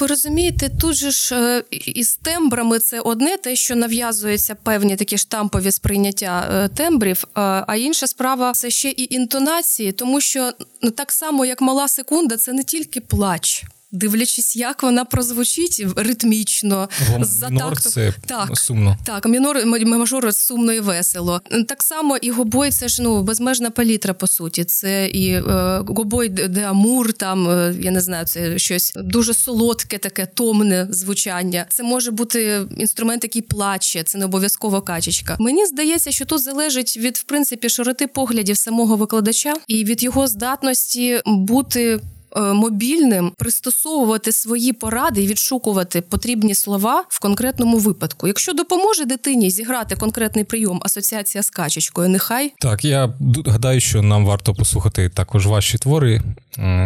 ви 0.00 0.06
розумієте, 0.06 0.68
тут 0.68 0.94
же 0.94 1.10
ж 1.10 1.34
е, 1.34 1.62
із 1.70 2.16
тембрами 2.16 2.78
це 2.78 3.00
одне, 3.00 3.36
те, 3.36 3.56
що 3.56 3.76
нав'язується 3.76 4.54
певні 4.54 4.96
такі 4.96 5.18
штампові 5.18 5.70
сприйняття 5.70 6.48
е, 6.52 6.68
тембрів. 6.68 7.24
А 7.34 7.76
інша 7.76 8.06
справа 8.06 8.52
це 8.52 8.70
ще 8.70 8.88
і 8.88 9.14
інтонації, 9.14 9.92
тому 9.92 10.20
що 10.20 10.52
ну, 10.82 10.90
так 10.90 11.12
само, 11.12 11.44
як 11.44 11.60
мала 11.60 11.88
секунда, 11.88 12.36
це 12.36 12.52
не 12.52 12.64
тільки 12.64 13.00
плач. 13.00 13.64
Дивлячись, 13.92 14.56
як 14.56 14.82
вона 14.82 15.04
прозвучить 15.04 15.86
ритмічно, 15.96 16.88
Вон 17.10 17.24
з 17.24 17.42
мінор 17.50 17.80
це 17.80 18.14
Так. 18.26 18.58
сумно. 18.58 18.96
Так, 19.04 19.26
мінор 19.26 19.66
мажор 19.66 20.34
сумно 20.34 20.72
і 20.72 20.80
весело. 20.80 21.40
Так 21.68 21.82
само 21.82 22.16
і 22.16 22.30
гобой 22.30 22.70
це 22.70 22.88
ж 22.88 23.02
ну 23.02 23.22
безмежна 23.22 23.70
палітра, 23.70 24.14
по 24.14 24.26
суті. 24.26 24.64
Це 24.64 25.06
і 25.06 25.28
е, 25.30 25.42
гобой 25.86 26.28
де 26.28 26.48
де 26.48 26.62
амур, 26.62 27.12
там 27.12 27.50
е, 27.50 27.74
я 27.80 27.90
не 27.90 28.00
знаю, 28.00 28.26
це 28.26 28.58
щось 28.58 28.92
дуже 28.96 29.34
солодке, 29.34 29.98
таке 29.98 30.26
томне 30.26 30.86
звучання. 30.90 31.66
Це 31.68 31.82
може 31.82 32.10
бути 32.10 32.66
інструмент, 32.76 33.24
який 33.24 33.42
плаче, 33.42 34.02
це 34.02 34.18
не 34.18 34.24
обов'язково 34.24 34.82
качечка. 34.82 35.36
Мені 35.40 35.66
здається, 35.66 36.10
що 36.10 36.24
тут 36.24 36.42
залежить 36.42 36.96
від 36.96 37.16
в 37.16 37.22
принципі 37.22 37.68
широти 37.68 38.06
поглядів 38.06 38.56
самого 38.56 38.96
викладача 38.96 39.54
і 39.66 39.84
від 39.84 40.02
його 40.02 40.28
здатності 40.28 41.20
бути. 41.26 42.00
Е, 42.36 42.40
Мобільним 42.40 43.32
пристосовувати 43.36 44.32
свої 44.32 44.72
поради 44.72 45.22
і 45.22 45.26
відшукувати 45.26 46.00
потрібні 46.00 46.54
слова 46.54 47.04
в 47.08 47.20
конкретному 47.20 47.78
випадку. 47.78 48.26
Якщо 48.26 48.52
допоможе 48.52 49.04
дитині 49.04 49.50
зіграти 49.50 49.96
конкретний 49.96 50.44
прийом 50.44 50.80
асоціація 50.84 51.42
з 51.42 51.50
качечкою, 51.50 52.08
нехай 52.08 52.52
Так, 52.60 52.84
я 52.84 53.14
гадаю, 53.46 53.80
що 53.80 54.02
нам 54.02 54.26
варто 54.26 54.54
послухати 54.54 55.08
також 55.08 55.46
ваші 55.46 55.78
твори 55.78 56.22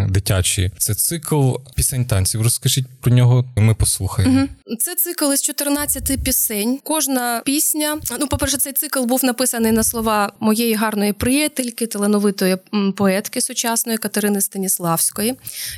дитячі. 0.09 0.71
Це 0.79 0.95
цикл 0.95 1.51
пісень 1.75 2.05
танців. 2.05 2.43
Розкажіть 2.43 2.87
про 3.01 3.13
нього, 3.13 3.45
ми 3.57 3.75
послухаємо. 3.75 4.49
Це 4.79 4.95
цикл 4.95 5.33
із 5.33 5.43
14 5.43 6.25
пісень. 6.25 6.79
Кожна 6.85 7.43
пісня. 7.45 7.99
Ну, 8.21 8.27
по-перше, 8.27 8.57
цей 8.57 8.73
цикл 8.73 9.05
був 9.05 9.25
написаний 9.25 9.73
на 9.73 9.85
слова 9.85 10.33
моєї 10.41 10.75
гарної 10.75 11.13
приятельки, 11.13 11.87
талановитої 11.87 12.57
поетки 12.97 13.41
сучасної 13.41 13.99
Катерини 13.99 14.41
Станіславської, 14.41 15.32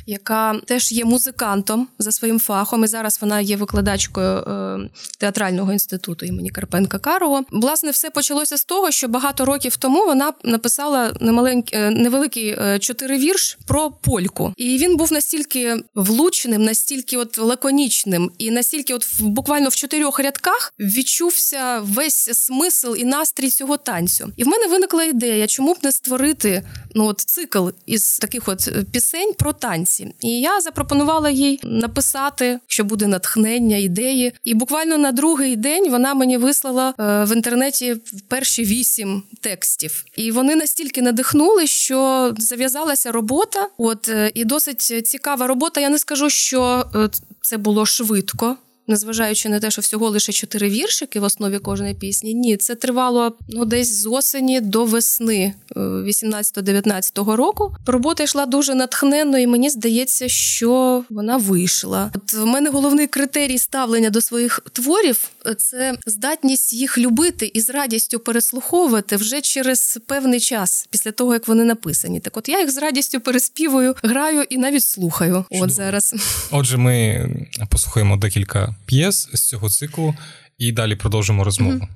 яка 0.05 0.59
теж 0.65 0.91
є 0.91 1.05
музикантом 1.05 1.87
за 1.99 2.11
своїм 2.11 2.39
фахом. 2.39 2.83
І 2.83 2.87
зараз 2.87 3.17
вона 3.21 3.41
є 3.41 3.55
викладачкою 3.55 4.37
е, 4.37 4.79
театрального 5.17 5.73
інституту 5.73 6.25
імені 6.25 6.49
Карпенка 6.49 6.99
Карого. 6.99 7.43
Власне, 7.51 7.91
все 7.91 8.09
почалося 8.09 8.57
з 8.57 8.65
того, 8.65 8.91
що 8.91 9.07
багато 9.07 9.45
років 9.45 9.77
тому 9.77 10.05
вона 10.05 10.33
написала 10.43 11.13
немаленький 11.19 11.79
е, 11.79 11.89
невеликий 11.89 12.49
е, 12.49 12.79
чотиривірш 12.79 13.57
про 13.67 13.91
польку. 13.91 14.53
І 14.57 14.77
він 14.77 14.97
був 14.97 15.13
настільки 15.13 15.83
влучним, 15.95 16.63
настільки 16.63 17.17
от 17.17 17.37
лаконічним, 17.37 18.31
і 18.37 18.51
настільки, 18.51 18.93
от 18.93 19.07
буквально 19.19 19.69
в 19.69 19.75
чотирьох 19.75 20.19
рядках 20.19 20.73
відчувся 20.79 21.79
весь 21.79 22.29
смисл 22.33 22.95
і 22.97 23.03
настрій 23.03 23.49
цього 23.49 23.77
танцю. 23.77 24.31
І 24.37 24.43
в 24.43 24.47
мене 24.47 24.67
виникла 24.67 25.03
ідея, 25.03 25.47
чому 25.47 25.73
б 25.73 25.77
не 25.83 25.91
створити 25.91 26.63
ну 26.95 27.05
от 27.05 27.21
цикл 27.21 27.69
із 27.85 28.17
таких 28.17 28.47
от 28.47 28.69
пісень 28.91 29.33
про 29.45 29.53
танці. 29.53 30.13
І 30.21 30.39
я 30.39 30.61
запропонувала 30.61 31.29
їй 31.29 31.59
написати, 31.63 32.59
що 32.67 32.83
буде 32.83 33.07
натхнення, 33.07 33.77
ідеї. 33.77 34.33
І 34.43 34.53
буквально 34.53 34.97
на 34.97 35.11
другий 35.11 35.55
день 35.55 35.91
вона 35.91 36.13
мені 36.13 36.37
вислала 36.37 36.93
е, 36.99 37.23
в 37.23 37.35
інтернеті 37.35 37.95
перші 38.27 38.63
вісім 38.63 39.23
текстів. 39.41 40.03
І 40.15 40.31
вони 40.31 40.55
настільки 40.55 41.01
надихнули, 41.01 41.67
що 41.67 42.33
зав'язалася 42.37 43.11
робота. 43.11 43.69
От 43.77 44.09
е, 44.09 44.31
і 44.33 44.45
досить 44.45 45.07
цікава 45.07 45.47
робота. 45.47 45.81
Я 45.81 45.89
не 45.89 45.99
скажу, 45.99 46.29
що 46.29 46.85
е, 46.95 47.09
це 47.41 47.57
було 47.57 47.85
швидко. 47.85 48.57
Незважаючи 48.87 49.49
на 49.49 49.59
те, 49.59 49.71
що 49.71 49.81
всього 49.81 50.09
лише 50.09 50.31
чотири 50.31 50.69
віршики 50.69 51.19
в 51.19 51.23
основі 51.23 51.59
кожної 51.59 51.93
пісні, 51.93 52.33
ні, 52.33 52.57
це 52.57 52.75
тривало 52.75 53.33
ну 53.49 53.65
десь 53.65 53.93
з 53.93 54.09
осені 54.09 54.61
до 54.61 54.85
весни 54.85 55.53
е, 55.75 55.79
18-19 55.79 57.35
року. 57.35 57.75
Робота 57.85 58.23
йшла 58.23 58.45
дуже 58.45 58.75
натхненно, 58.75 59.37
і 59.37 59.47
мені 59.47 59.69
здається, 59.69 60.29
що 60.29 61.03
вона 61.09 61.37
вийшла. 61.37 62.11
От 62.15 62.33
в 62.33 62.45
мене 62.45 62.69
головний 62.69 63.07
критерій 63.07 63.57
ставлення 63.57 64.09
до 64.09 64.21
своїх 64.21 64.59
творів 64.71 65.17
е, 65.23 65.34
це 65.53 65.97
здатність 66.05 66.73
їх 66.73 66.97
любити 66.97 67.51
і 67.53 67.61
з 67.61 67.69
радістю 67.69 68.19
переслуховувати 68.19 69.15
вже 69.15 69.41
через 69.41 69.99
певний 70.07 70.39
час 70.39 70.87
після 70.91 71.11
того, 71.11 71.33
як 71.33 71.47
вони 71.47 71.63
написані. 71.63 72.19
Так, 72.19 72.37
от 72.37 72.49
я 72.49 72.59
їх 72.59 72.71
з 72.71 72.77
радістю 72.77 73.19
переспівую, 73.19 73.95
граю 74.03 74.43
і 74.49 74.57
навіть 74.57 74.83
слухаю. 74.83 75.45
Чудово. 75.51 75.65
От 75.65 75.71
зараз. 75.71 76.15
Отже, 76.51 76.77
ми 76.77 77.27
послухаємо 77.69 78.17
декілька 78.17 78.75
п'єс 78.85 79.29
з 79.33 79.47
цього 79.47 79.69
циклу 79.69 80.15
і 80.57 80.71
далі 80.71 80.95
продовжимо 80.95 81.43
розмову. 81.43 81.79
Раз, 81.79 81.89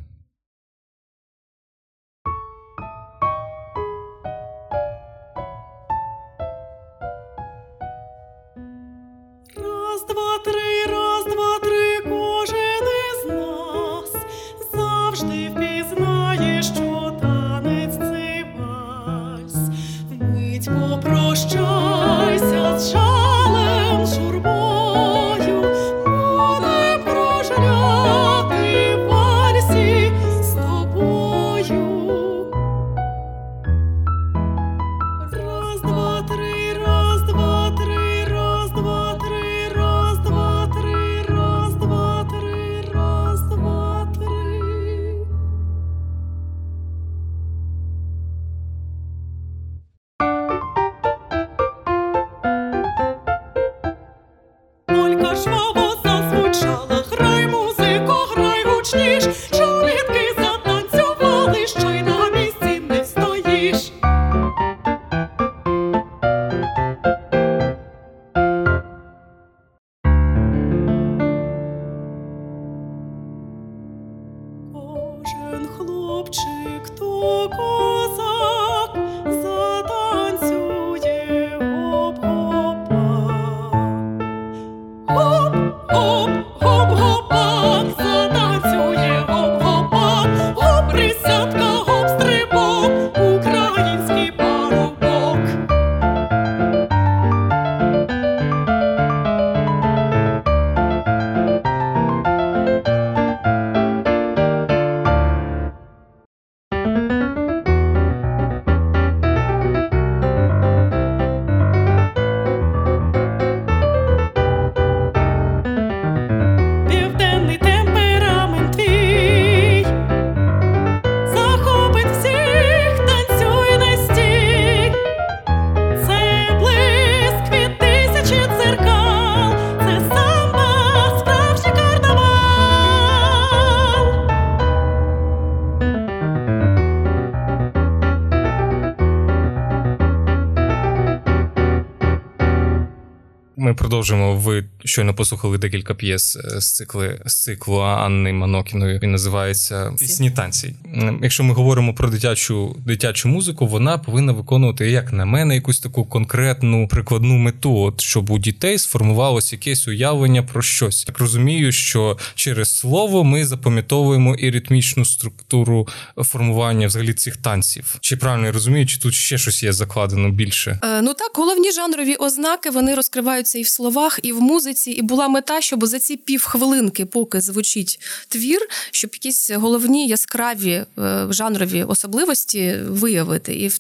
Ми 143.70 143.76
продовжуємо. 143.76 144.36
Ви 144.36 144.66
щойно 144.86 145.14
послухали 145.14 145.58
декілька 145.58 145.94
п'єс 145.96 146.36
е, 146.36 146.62
з 146.62 146.74
цикли 146.74 147.22
з 147.26 147.44
циклу 147.44 147.80
Анни 147.80 148.34
Манокіної. 148.34 149.00
Він 149.04 149.12
називається 149.12 149.94
Пісні 150.00 150.32
танці. 150.32 150.76
Якщо 151.22 151.44
ми 151.44 151.54
говоримо 151.54 151.94
про 151.94 152.10
дитячу 152.10 152.76
дитячу 152.86 153.30
музику, 153.30 153.68
вона 153.68 153.98
повинна 153.98 154.32
виконувати, 154.32 154.92
як 154.92 155.14
на 155.14 155.26
мене, 155.26 155.56
якусь 155.56 155.80
таку 155.80 156.06
конкретну 156.06 156.88
прикладну 156.88 157.36
мету, 157.36 157.78
от 157.78 158.02
щоб 158.02 158.30
у 158.30 158.40
дітей 158.40 158.78
сформувалось 158.78 159.54
якесь 159.54 159.88
уявлення 159.88 160.44
про 160.44 160.62
щось. 160.62 161.04
Так 161.04 161.20
розумію, 161.20 161.72
що 161.72 162.18
через 162.36 162.78
слово 162.78 163.24
ми 163.24 163.46
запам'ятовуємо 163.46 164.36
і 164.36 164.50
ритмічну 164.50 165.06
структуру 165.06 165.88
формування 166.18 166.88
взагалі 166.88 167.14
цих 167.14 167.38
танців. 167.38 167.98
Чи 168.00 168.18
правильно 168.18 168.46
я 168.46 168.52
розумію, 168.52 168.86
чи 168.86 169.00
тут 169.00 169.14
ще 169.14 169.38
щось 169.38 169.64
є 169.64 169.74
закладено 169.74 170.30
більше? 170.30 170.80
Е, 170.84 171.02
Ну 171.02 171.14
так, 171.14 171.32
головні 171.34 171.72
жанрові 171.72 172.16
ознаки 172.16 172.70
вони 172.70 172.96
розкриваються 172.96 173.59
і 173.60 173.64
в 173.64 173.68
словах, 173.68 174.20
і 174.24 174.32
в 174.32 174.42
музиці. 174.42 174.92
І 174.92 175.02
була 175.02 175.28
мета, 175.28 175.62
щоб 175.62 175.86
за 175.86 176.00
ці 176.00 176.18
півхвилинки, 176.18 177.06
поки 177.06 177.42
звучить 177.42 178.00
твір, 178.28 178.60
щоб 178.92 179.10
якісь 179.14 179.52
головні 179.52 180.08
яскраві 180.08 180.72
е, 180.72 181.28
жанрові 181.30 181.84
особливості 181.84 182.76
виявити. 182.88 183.54
І 183.54 183.72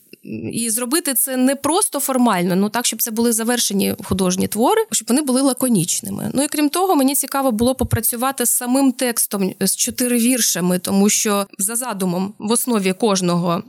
і 0.53 0.69
зробити 0.69 1.13
це 1.13 1.37
не 1.37 1.55
просто 1.55 1.99
формально, 1.99 2.55
ну 2.55 2.69
так, 2.69 2.85
щоб 2.85 3.01
це 3.01 3.11
були 3.11 3.33
завершені 3.33 3.95
художні 4.03 4.47
твори, 4.47 4.81
щоб 4.91 5.07
вони 5.07 5.21
були 5.21 5.41
лаконічними. 5.41 6.31
Ну 6.33 6.43
і 6.43 6.47
крім 6.47 6.69
того, 6.69 6.95
мені 6.95 7.15
цікаво 7.15 7.51
було 7.51 7.75
попрацювати 7.75 8.45
з 8.45 8.49
самим 8.49 8.91
текстом 8.91 9.53
з 9.59 9.75
чотири 9.75 10.17
віршами, 10.17 10.79
тому 10.79 11.09
що 11.09 11.45
за 11.57 11.75
задумом 11.75 12.33
в 12.39 12.51
основі 12.51 12.93
кожного, 12.93 13.63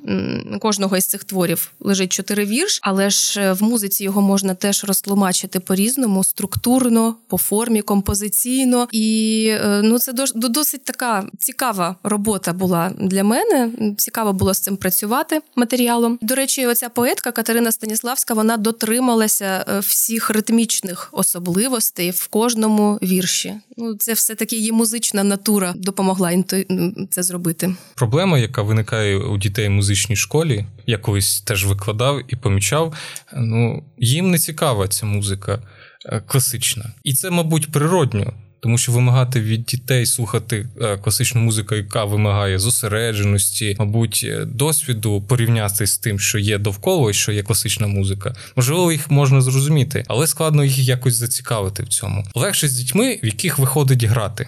кожного 0.61 0.97
із 0.97 1.07
цих 1.07 1.25
творів 1.25 1.73
лежить 1.80 2.12
чотири 2.12 2.45
вірш, 2.45 2.78
але 2.83 3.11
ж 3.11 3.40
е, 3.40 3.52
в 3.52 3.62
музиці 3.62 4.04
його 4.04 4.21
можна 4.21 4.54
теж 4.54 4.85
розтлумачити 4.85 5.61
по-різному, 5.61 6.25
структурно, 6.25 7.16
по 7.28 7.38
формі, 7.38 7.83
композиційно. 7.83 8.88
І 8.92 9.47
е, 9.50 9.80
ну 9.85 9.99
це 9.99 10.12
досить 10.35 10.85
така 10.85 11.26
цікава 11.38 11.97
робота 12.02 12.52
була 12.52 12.92
для 12.99 13.25
мене. 13.25 13.71
Цікаво 13.99 14.33
було 14.33 14.54
з 14.54 14.61
цим 14.61 14.76
працювати 14.76 15.40
матеріалом. 15.57 16.19
До 16.23 16.35
речі, 16.40 16.66
оця 16.66 16.88
поетка 16.88 17.32
Катерина 17.32 17.73
Станіславська 17.73 18.35
вона 18.35 18.56
дотрималася 18.56 19.64
е, 19.68 19.78
всіх 19.80 20.30
ритмічних 20.30 21.09
особливостей 21.12 22.11
в 22.11 22.26
кожному 22.26 22.99
вірші. 23.02 23.54
Ну, 23.76 23.94
це 23.94 24.12
все 24.12 24.35
таки 24.35 24.56
її 24.56 24.73
музична 24.73 25.25
натура 25.25 25.73
допомогла 25.76 26.30
інту- 26.30 27.06
це 27.11 27.23
зробити. 27.23 27.75
Проблема, 27.94 28.38
яка 28.38 28.62
виникає 28.62 29.16
у 29.18 29.38
дітей 29.38 29.68
в 29.68 29.70
музичній 29.70 30.16
школі, 30.16 30.64
я 30.87 30.99
колись 30.99 31.40
теж 31.40 31.66
викладав 31.66 32.20
і 32.32 32.37
помічав. 32.37 32.94
Ну 33.37 33.85
їм 33.99 34.30
не 34.30 34.38
цікава 34.38 34.88
ця 34.88 35.06
музика 35.06 35.62
е, 36.06 36.23
класична, 36.26 36.90
і 37.04 37.14
це, 37.14 37.30
мабуть, 37.30 37.73
природньо. 37.73 38.32
Тому 38.60 38.78
що 38.78 38.92
вимагати 38.92 39.40
від 39.40 39.64
дітей 39.64 40.06
слухати 40.06 40.66
е, 40.80 40.96
класичну 40.96 41.40
музику, 41.40 41.74
яка 41.74 42.04
вимагає 42.04 42.58
зосередженості, 42.58 43.76
мабуть, 43.78 44.20
е, 44.24 44.44
досвіду 44.44 45.22
порівняти 45.22 45.86
з 45.86 45.98
тим, 45.98 46.20
що 46.20 46.38
є 46.38 46.58
довкола, 46.58 47.10
і 47.10 47.14
що 47.14 47.32
є 47.32 47.42
класична 47.42 47.86
музика. 47.86 48.34
Можливо, 48.56 48.92
їх 48.92 49.10
можна 49.10 49.40
зрозуміти, 49.40 50.04
але 50.08 50.26
складно 50.26 50.64
їх 50.64 50.78
якось 50.78 51.14
зацікавити 51.14 51.82
в 51.82 51.88
цьому. 51.88 52.24
Легше 52.34 52.68
з 52.68 52.72
дітьми, 52.72 53.20
в 53.22 53.26
яких 53.26 53.58
виходить 53.58 54.04
грати. 54.04 54.46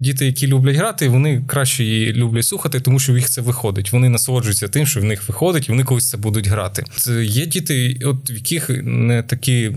Діти, 0.00 0.26
які 0.26 0.46
люблять 0.46 0.76
грати, 0.76 1.08
вони 1.08 1.44
краще 1.46 1.84
її 1.84 2.12
люблять 2.12 2.46
слухати, 2.46 2.80
тому 2.80 2.98
що 2.98 3.12
в 3.12 3.16
їх 3.16 3.30
це 3.30 3.40
виходить. 3.40 3.92
Вони 3.92 4.08
насолоджуються 4.08 4.68
тим, 4.68 4.86
що 4.86 5.00
в 5.00 5.04
них 5.04 5.28
виходить, 5.28 5.68
і 5.68 5.72
вони 5.72 5.84
колись 5.84 6.08
це 6.08 6.16
будуть 6.16 6.46
грати. 6.46 6.84
Це 6.96 7.24
є 7.24 7.46
діти, 7.46 7.98
от 8.04 8.30
в 8.30 8.34
яких 8.34 8.70
не 8.82 9.22
такі 9.22 9.70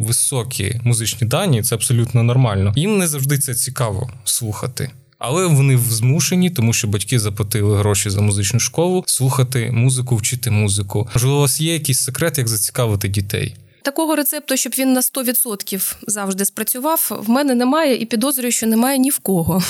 високі 0.00 0.80
музичні 0.84 1.28
дані, 1.28 1.62
це 1.62 1.74
абсолютно 1.74 2.22
нормально. 2.22 2.72
Їм 2.76 2.98
не 2.98 3.06
завжди 3.06 3.38
це 3.38 3.54
цікаво 3.54 4.10
слухати. 4.24 4.90
Але 5.18 5.46
вони 5.46 5.78
змушені, 5.78 6.50
тому 6.50 6.72
що 6.72 6.88
батьки 6.88 7.18
заплатили 7.18 7.78
гроші 7.78 8.10
за 8.10 8.20
музичну 8.20 8.60
школу, 8.60 9.04
слухати 9.06 9.70
музику, 9.72 10.16
вчити 10.16 10.50
музику. 10.50 11.08
Можливо, 11.14 11.36
у 11.36 11.40
вас 11.40 11.60
є 11.60 11.72
якийсь 11.72 12.00
секрет, 12.00 12.38
як 12.38 12.48
зацікавити 12.48 13.08
дітей? 13.08 13.56
Такого 13.84 14.16
рецепту, 14.16 14.56
щоб 14.56 14.72
він 14.78 14.92
на 14.92 15.00
100% 15.00 15.94
завжди 16.06 16.44
спрацював, 16.44 17.10
в 17.10 17.30
мене 17.30 17.54
немає 17.54 17.96
і 17.96 18.06
підозрюю, 18.06 18.52
що 18.52 18.66
немає 18.66 18.98
ні 18.98 19.10
в 19.10 19.18
кого. 19.18 19.62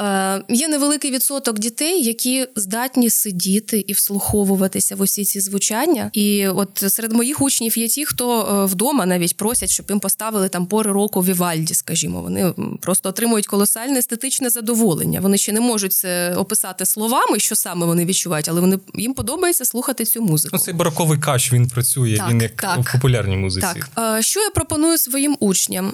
Е, 0.00 0.42
Є 0.48 0.68
невеликий 0.68 1.10
відсоток 1.10 1.58
дітей, 1.58 2.02
які 2.04 2.46
здатні 2.56 3.10
сидіти 3.10 3.84
і 3.86 3.92
вслуховуватися 3.92 4.96
в 4.96 5.00
усі 5.00 5.24
ці 5.24 5.40
звучання. 5.40 6.10
І 6.12 6.48
от 6.48 6.84
серед 6.88 7.12
моїх 7.12 7.40
учнів 7.40 7.78
є 7.78 7.88
ті, 7.88 8.04
хто 8.04 8.40
е, 8.62 8.72
вдома 8.72 9.06
навіть 9.06 9.36
просять, 9.36 9.70
щоб 9.70 9.86
їм 9.88 10.00
поставили 10.00 10.48
там 10.48 10.66
пори 10.66 10.92
року 10.92 11.20
Вівальді, 11.20 11.74
скажімо. 11.74 12.22
Вони 12.22 12.54
просто 12.80 13.08
отримують 13.08 13.46
колосальне 13.46 13.98
естетичне 13.98 14.50
задоволення. 14.50 15.20
Вони 15.20 15.38
ще 15.38 15.52
не 15.52 15.60
можуть 15.60 15.92
це 15.92 16.34
описати 16.34 16.86
словами, 16.86 17.38
що 17.38 17.54
саме 17.54 17.86
вони 17.86 18.04
відчувають, 18.04 18.48
але 18.48 18.60
вони 18.60 18.78
їм 18.94 19.14
подобається 19.14 19.64
слухати 19.64 20.04
цю 20.04 20.22
музику. 20.22 20.56
Ну, 20.56 20.58
цей 20.64 20.74
бароковий 20.74 21.18
кач 21.18 21.52
він 21.52 21.68
працює, 21.68 22.16
Так, 22.16 22.30
він 22.30 22.40
як 22.42 22.52
так. 22.56 22.78
в 22.80 22.92
популярній 22.92 23.36
музиці. 23.36 23.66
Так, 23.74 24.18
Е, 24.18 24.22
що 24.22 24.40
я 24.40 24.50
пропоную 24.50 24.98
своїм 24.98 25.36
учням? 25.40 25.92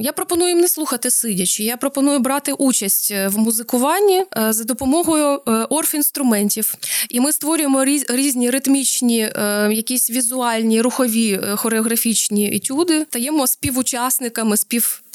Я 0.00 0.12
пропоную 0.16 0.48
їм 0.48 0.60
не 0.60 0.68
слухати 0.68 1.10
сидячи. 1.10 1.64
Я 1.64 1.76
пропоную 1.76 2.18
брати 2.18 2.52
участь 2.52 3.09
е, 3.12 3.28
в 3.28 3.38
музикуванні 3.38 4.24
е, 4.36 4.52
за 4.52 4.64
допомогою 4.64 5.40
е, 5.48 5.50
орфінструментів. 5.50 6.74
І 7.10 7.20
ми 7.20 7.32
створюємо 7.32 7.84
різні 8.08 8.50
ритмічні, 8.50 9.18
якісь 9.70 10.10
візуальні, 10.10 10.80
рухові 10.80 11.40
хореографічні 11.56 12.56
етюди, 12.56 13.06
стаємо 13.10 13.46
співучасниками, 13.46 14.56
співтворцями 14.56 15.09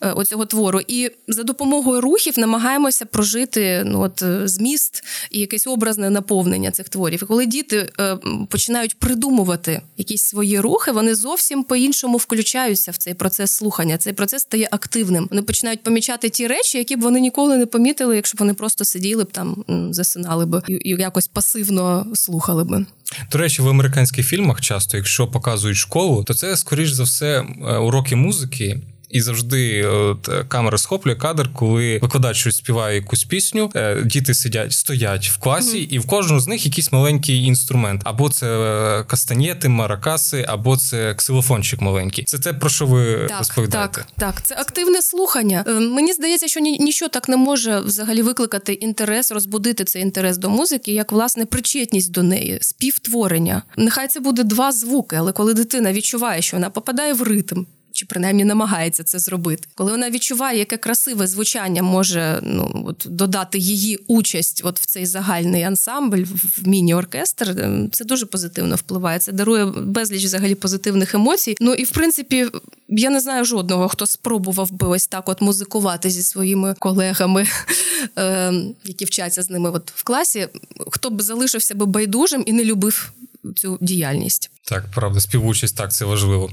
е, 0.00 0.10
оцього 0.10 0.46
твору. 0.46 0.80
І 0.88 1.10
за 1.28 1.42
допомогою 1.42 2.00
рухів 2.00 2.38
намагаємося 2.38 3.06
прожити 3.06 3.82
ну, 3.86 4.00
от, 4.00 4.22
е, 4.22 4.48
зміст 4.48 5.04
і 5.30 5.40
якесь 5.40 5.66
образне 5.66 6.10
наповнення 6.10 6.70
цих 6.70 6.88
творів. 6.88 7.22
І 7.22 7.26
коли 7.26 7.46
діти 7.46 7.88
е, 8.00 8.18
починають 8.48 8.98
придумувати 8.98 9.80
якісь 9.96 10.22
свої 10.22 10.60
рухи, 10.60 10.92
вони 10.92 11.14
зовсім 11.14 11.64
по-іншому 11.64 12.16
включаються 12.16 12.90
в 12.90 12.96
цей 12.96 13.14
процес 13.14 13.50
слухання. 13.50 13.98
Цей 13.98 14.12
процес 14.12 14.42
стає 14.42 14.68
активним. 14.70 15.28
Вони 15.30 15.42
починають 15.42 15.82
помічати 15.82 16.28
ті 16.28 16.46
речі, 16.46 16.78
які 16.78 16.96
б 16.96 17.00
вони 17.00 17.20
ніколи 17.20 17.56
не 17.56 17.66
помітили, 17.66 18.16
якщо 18.16 18.36
б 18.36 18.38
вони 18.38 18.54
просто 18.54 18.84
сиділи 18.84 19.24
б 19.24 19.32
там, 19.32 19.64
засинали 19.90 20.46
б 20.46 20.62
і, 20.68 20.90
якось 20.90 21.28
пасивно 21.28 22.06
слухали 22.14 22.64
би. 22.64 22.86
До 23.32 23.38
речі, 23.38 23.62
в 23.62 23.68
американських 23.68 24.26
фільмах 24.26 24.60
часто, 24.60 24.96
якщо 24.96 25.26
показують 25.26 25.76
школу, 25.76 26.24
то 26.24 26.34
це 26.34 26.56
скоріш 26.56 26.90
за 26.90 27.02
все 27.02 27.40
уроки 27.80 28.16
музики. 28.16 28.80
І 29.14 29.20
завжди 29.20 29.86
от, 29.86 30.28
камера 30.48 30.78
схоплює 30.78 31.14
кадр, 31.14 31.50
коли 31.52 31.98
викладач 32.02 32.36
щось 32.36 32.56
співає 32.56 32.96
якусь 32.96 33.24
пісню. 33.24 33.70
е, 33.76 34.02
Діти 34.04 34.34
сидять, 34.34 34.72
стоять 34.72 35.28
в 35.28 35.38
класі, 35.38 35.78
і 35.78 35.98
в 35.98 36.06
кожного 36.06 36.40
з 36.40 36.46
них 36.46 36.66
якийсь 36.66 36.92
маленький 36.92 37.44
інструмент. 37.44 38.00
Або 38.04 38.28
це 38.30 38.46
е, 38.46 39.04
кастанєти, 39.04 39.68
маракаси, 39.68 40.44
або 40.48 40.76
це 40.76 41.14
ксилофончик 41.14 41.80
маленький. 41.80 42.24
Це 42.24 42.38
те, 42.38 42.52
про 42.52 42.68
що 42.70 42.86
ви 42.86 43.26
Так, 43.28 43.38
розповідаєте. 43.38 43.94
так, 43.94 44.06
так, 44.34 44.42
це 44.42 44.54
активне 44.58 45.02
слухання. 45.02 45.64
Е, 45.66 45.72
Мені 45.72 46.12
здається, 46.12 46.48
що 46.48 46.60
ні, 46.60 46.78
ніщо 46.78 47.08
так 47.08 47.28
не 47.28 47.36
може 47.36 47.80
взагалі 47.80 48.22
викликати 48.22 48.72
інтерес, 48.72 49.32
розбудити 49.32 49.84
цей 49.84 50.02
інтерес 50.02 50.36
до 50.38 50.50
музики, 50.50 50.92
як 50.92 51.12
власне 51.12 51.46
причетність 51.46 52.10
до 52.12 52.22
неї, 52.22 52.58
співтворення. 52.60 53.62
Нехай 53.76 54.08
це 54.08 54.20
буде 54.20 54.44
два 54.44 54.72
звуки, 54.72 55.16
але 55.16 55.32
коли 55.32 55.54
дитина 55.54 55.92
відчуває, 55.92 56.42
що 56.42 56.56
вона 56.56 56.70
попадає 56.70 57.12
в 57.12 57.22
ритм. 57.22 57.64
Чи 57.94 58.06
принаймні 58.06 58.44
намагається 58.44 59.04
це 59.04 59.18
зробити, 59.18 59.68
коли 59.74 59.90
вона 59.90 60.10
відчуває, 60.10 60.58
яке 60.58 60.76
красиве 60.76 61.26
звучання 61.26 61.82
може 61.82 62.40
ну 62.42 62.84
от 62.86 63.06
додати 63.10 63.58
її 63.58 63.96
участь, 64.06 64.60
от 64.64 64.80
в 64.80 64.86
цей 64.86 65.06
загальний 65.06 65.62
ансамбль, 65.62 66.24
в 66.56 66.68
міні-оркестр, 66.68 67.50
е, 67.50 67.88
це 67.92 68.04
дуже 68.04 68.26
позитивно 68.26 68.76
впливає. 68.76 69.18
Це 69.18 69.32
дарує 69.32 69.64
безліч 69.64 70.24
взагалі 70.24 70.54
позитивних 70.54 71.14
емоцій. 71.14 71.54
Ну 71.60 71.74
і 71.74 71.84
в 71.84 71.90
принципі, 71.90 72.46
я 72.88 73.10
не 73.10 73.20
знаю 73.20 73.44
жодного, 73.44 73.88
хто 73.88 74.06
спробував 74.06 74.72
би 74.72 74.86
ось 74.86 75.06
так 75.06 75.28
от 75.28 75.40
музикувати 75.40 76.10
зі 76.10 76.22
своїми 76.22 76.74
колегами, 76.78 77.46
е, 78.18 78.52
які 78.84 79.04
вчаться 79.04 79.42
з 79.42 79.50
ними 79.50 79.70
от 79.70 79.92
в 79.94 80.02
класі, 80.02 80.48
хто 80.90 81.10
б 81.10 81.22
залишився 81.22 81.74
би 81.74 81.86
байдужим 81.86 82.42
і 82.46 82.52
не 82.52 82.64
любив 82.64 83.12
цю 83.56 83.78
діяльність. 83.80 84.50
Так, 84.64 84.84
правда, 84.94 85.20
співучасть, 85.20 85.76
так, 85.76 85.92
це 85.92 86.04
важливо. 86.04 86.50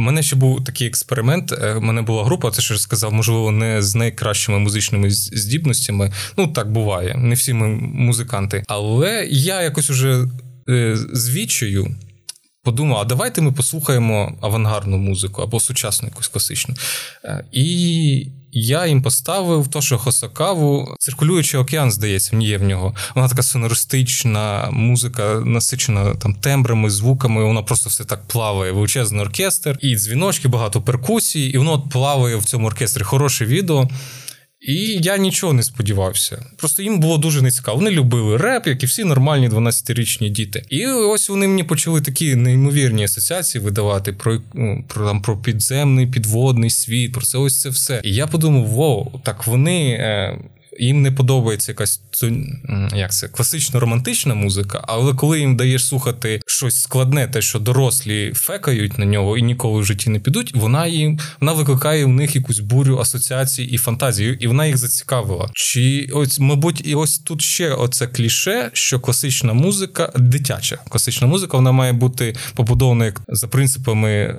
У 0.00 0.02
мене 0.02 0.22
ще 0.22 0.36
був 0.36 0.64
такий 0.64 0.86
експеримент. 0.86 1.52
е, 1.52 1.74
У 1.74 1.80
мене 1.80 2.02
була 2.02 2.24
група, 2.24 2.50
це 2.50 2.62
що 2.62 2.78
сказав, 2.78 3.12
можливо, 3.12 3.50
не 3.50 3.82
з 3.82 3.94
найкращими 3.94 4.58
музичними 4.58 5.10
здібностями. 5.10 6.12
Ну, 6.36 6.46
так 6.46 6.72
буває. 6.72 7.14
Не 7.14 7.34
всі 7.34 7.52
ми 7.52 7.68
музиканти. 7.80 8.62
Але 8.66 9.28
я 9.30 9.62
якось 9.62 9.90
уже 9.90 10.26
звідчаю. 10.66 11.08
з 11.12 11.30
відчаю 11.34 11.96
подумав: 12.62 12.98
а 12.98 13.04
давайте 13.04 13.40
ми 13.40 13.52
послухаємо 13.52 14.38
авангардну 14.40 14.98
музику 14.98 15.42
або 15.42 15.60
сучасну 15.60 16.08
якусь 16.08 16.28
класичну. 16.28 16.74
Е, 17.24 17.44
І 17.52 18.26
я 18.52 18.86
їм 18.86 19.02
поставив 19.02 19.68
то, 19.68 19.80
що 19.80 19.98
Хосакаву, 19.98 20.94
циркулюючий 20.98 21.60
океан, 21.60 21.92
здається, 21.92 22.36
є 22.36 22.58
в 22.58 22.62
нього. 22.62 22.94
Вона 23.14 23.28
така 23.28 23.42
сонористична, 23.42 24.68
музика 24.72 25.42
насичена 25.44 26.14
там 26.14 26.34
тембрами, 26.34 26.90
звуками. 26.90 27.44
Вона 27.44 27.62
просто 27.62 27.90
все 27.90 28.04
так 28.04 28.22
плаває. 28.26 28.72
Величезний 28.72 29.22
оркестр, 29.22 29.78
і 29.80 29.96
дзвіночки, 29.96 30.48
багато 30.48 30.82
перкусій, 30.82 31.46
і 31.46 31.58
воно 31.58 31.72
от 31.72 31.90
плаває 31.90 32.36
в 32.36 32.44
цьому 32.44 32.66
оркестрі. 32.66 33.02
Хороше 33.02 33.44
відео. 33.44 33.88
І 34.60 34.98
я 35.02 35.16
нічого 35.16 35.52
не 35.52 35.62
сподівався. 35.62 36.46
Просто 36.56 36.82
їм 36.82 37.00
було 37.00 37.18
дуже 37.18 37.42
нецікаво. 37.42 37.78
Вони 37.78 37.90
любили 37.90 38.36
реп, 38.36 38.66
як 38.66 38.82
і 38.82 38.86
всі 38.86 39.04
нормальні 39.04 39.48
12-річні 39.48 40.30
діти. 40.30 40.62
І 40.68 40.86
ось 40.86 41.28
вони 41.28 41.48
мені 41.48 41.64
почали 41.64 42.00
такі 42.00 42.34
неймовірні 42.34 43.04
асоціації 43.04 43.64
видавати 43.64 44.12
про, 44.12 44.40
ну, 44.54 44.84
про, 44.88 45.06
там, 45.06 45.22
про 45.22 45.36
підземний 45.36 46.06
підводний 46.06 46.70
світ, 46.70 47.12
про 47.12 47.22
це 47.22 47.38
ось 47.38 47.60
це 47.60 47.68
все. 47.68 48.00
І 48.04 48.14
я 48.14 48.26
подумав: 48.26 48.66
воу, 48.66 49.20
так 49.24 49.46
вони. 49.46 49.90
Е, 49.90 50.38
їм 50.80 51.02
не 51.02 51.12
подобається 51.12 51.72
якась 51.72 52.00
як 52.94 53.12
це 53.12 53.28
класично 53.28 53.80
романтична 53.80 54.34
музика, 54.34 54.84
але 54.88 55.14
коли 55.14 55.40
їм 55.40 55.56
даєш 55.56 55.86
слухати 55.86 56.40
щось 56.46 56.82
складне, 56.82 57.28
те, 57.28 57.42
що 57.42 57.58
дорослі 57.58 58.32
фекають 58.34 58.98
на 58.98 59.04
нього 59.04 59.38
і 59.38 59.42
ніколи 59.42 59.80
в 59.80 59.84
житті 59.84 60.10
не 60.10 60.18
підуть, 60.18 60.54
вона 60.54 60.86
їм 60.86 61.18
вона 61.40 61.52
викликає 61.52 62.04
в 62.04 62.08
них 62.08 62.36
якусь 62.36 62.58
бурю 62.58 62.98
асоціацій 62.98 63.62
і 63.62 63.78
фантазію, 63.78 64.34
і 64.34 64.46
вона 64.46 64.66
їх 64.66 64.76
зацікавила. 64.76 65.50
Чи 65.54 66.08
ось, 66.12 66.38
мабуть, 66.38 66.82
і 66.84 66.94
ось 66.94 67.18
тут 67.18 67.42
ще 67.42 67.74
оце 67.74 68.06
кліше, 68.06 68.70
що 68.72 69.00
класична 69.00 69.52
музика, 69.52 70.12
дитяча 70.16 70.78
класична 70.88 71.26
музика, 71.26 71.56
вона 71.56 71.72
має 71.72 71.92
бути 71.92 72.36
побудована 72.54 73.04
як 73.04 73.20
за 73.28 73.48
принципами 73.48 74.36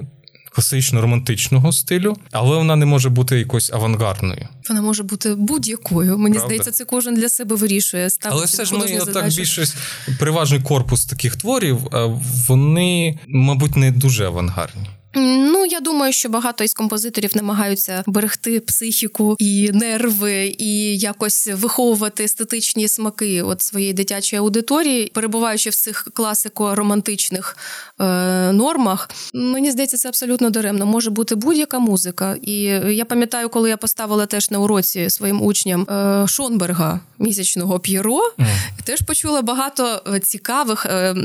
класично-романтичного 0.52 1.72
стилю, 1.72 2.18
але 2.32 2.58
вона 2.58 2.76
не 2.76 2.86
може 2.86 3.10
бути 3.10 3.40
якось 3.40 3.72
авангардною. 3.74 4.48
Вона 4.70 4.82
може 4.82 5.04
бути 5.04 5.36
будь-якою. 5.36 6.18
Мені 6.18 6.36
Правда. 6.36 6.48
здається, 6.48 6.72
це 6.72 6.86
кожен 6.86 7.16
для 7.16 7.30
себе 7.30 7.56
вирішує. 7.56 8.10
Але 8.22 8.46
все 8.46 8.66
ж 8.66 8.76
ми 8.76 8.88
так 8.88 9.06
задачу. 9.06 9.38
більшість 9.38 9.76
переважний 10.20 10.62
корпус 10.62 11.06
таких 11.06 11.36
творів, 11.36 11.88
е, 11.94 12.20
вони, 12.48 13.20
мабуть, 13.28 13.76
не 13.76 13.92
дуже 13.92 14.26
авангардні. 14.26 14.90
Ну, 15.15 15.65
я 15.65 15.80
думаю, 15.80 16.13
що 16.13 16.30
багато 16.30 16.63
із 16.63 16.74
композиторів 16.74 17.32
намагаються 17.36 18.04
берегти 18.08 18.60
психіку 18.60 19.36
і 19.39 19.69
нерви, 19.74 20.56
і 20.58 20.97
якось 20.97 21.47
виховувати 21.54 22.24
естетичні 22.24 22.88
смаки 22.88 23.41
от 23.41 23.62
своєї 23.62 23.93
дитячої 23.93 24.39
аудиторії, 24.39 25.12
перебуваючи 25.13 25.69
в 25.69 25.76
цих 25.76 26.08
класико-романтичних 26.13 27.56
е, 28.00 28.52
нормах. 28.52 29.10
Мені 29.34 29.71
здається, 29.71 29.97
це 29.97 30.10
абсолютно 30.10 30.50
даремно. 30.50 30.86
Може 30.86 31.10
бути 31.10 31.36
будь-яка 31.36 31.80
музика. 31.80 32.36
І 32.41 32.62
я 32.95 33.06
пам'ятаю, 33.06 33.50
коли 33.50 33.69
я 33.69 33.78
поставила 33.78 34.26
теж 34.26 34.52
на 34.52 34.60
уроці 34.60 35.10
своїм 35.10 35.41
учням 35.41 35.82
е, 35.82 36.28
Шонберга 36.28 37.00
місячного 37.19 37.80
П'єро, 37.80 38.21
Mm. 38.38 38.45
теж 38.84 39.02
почула 39.02 39.41
багато 39.41 40.02
е, 40.13 40.19
цікавих 40.19 40.86
е, 40.86 41.15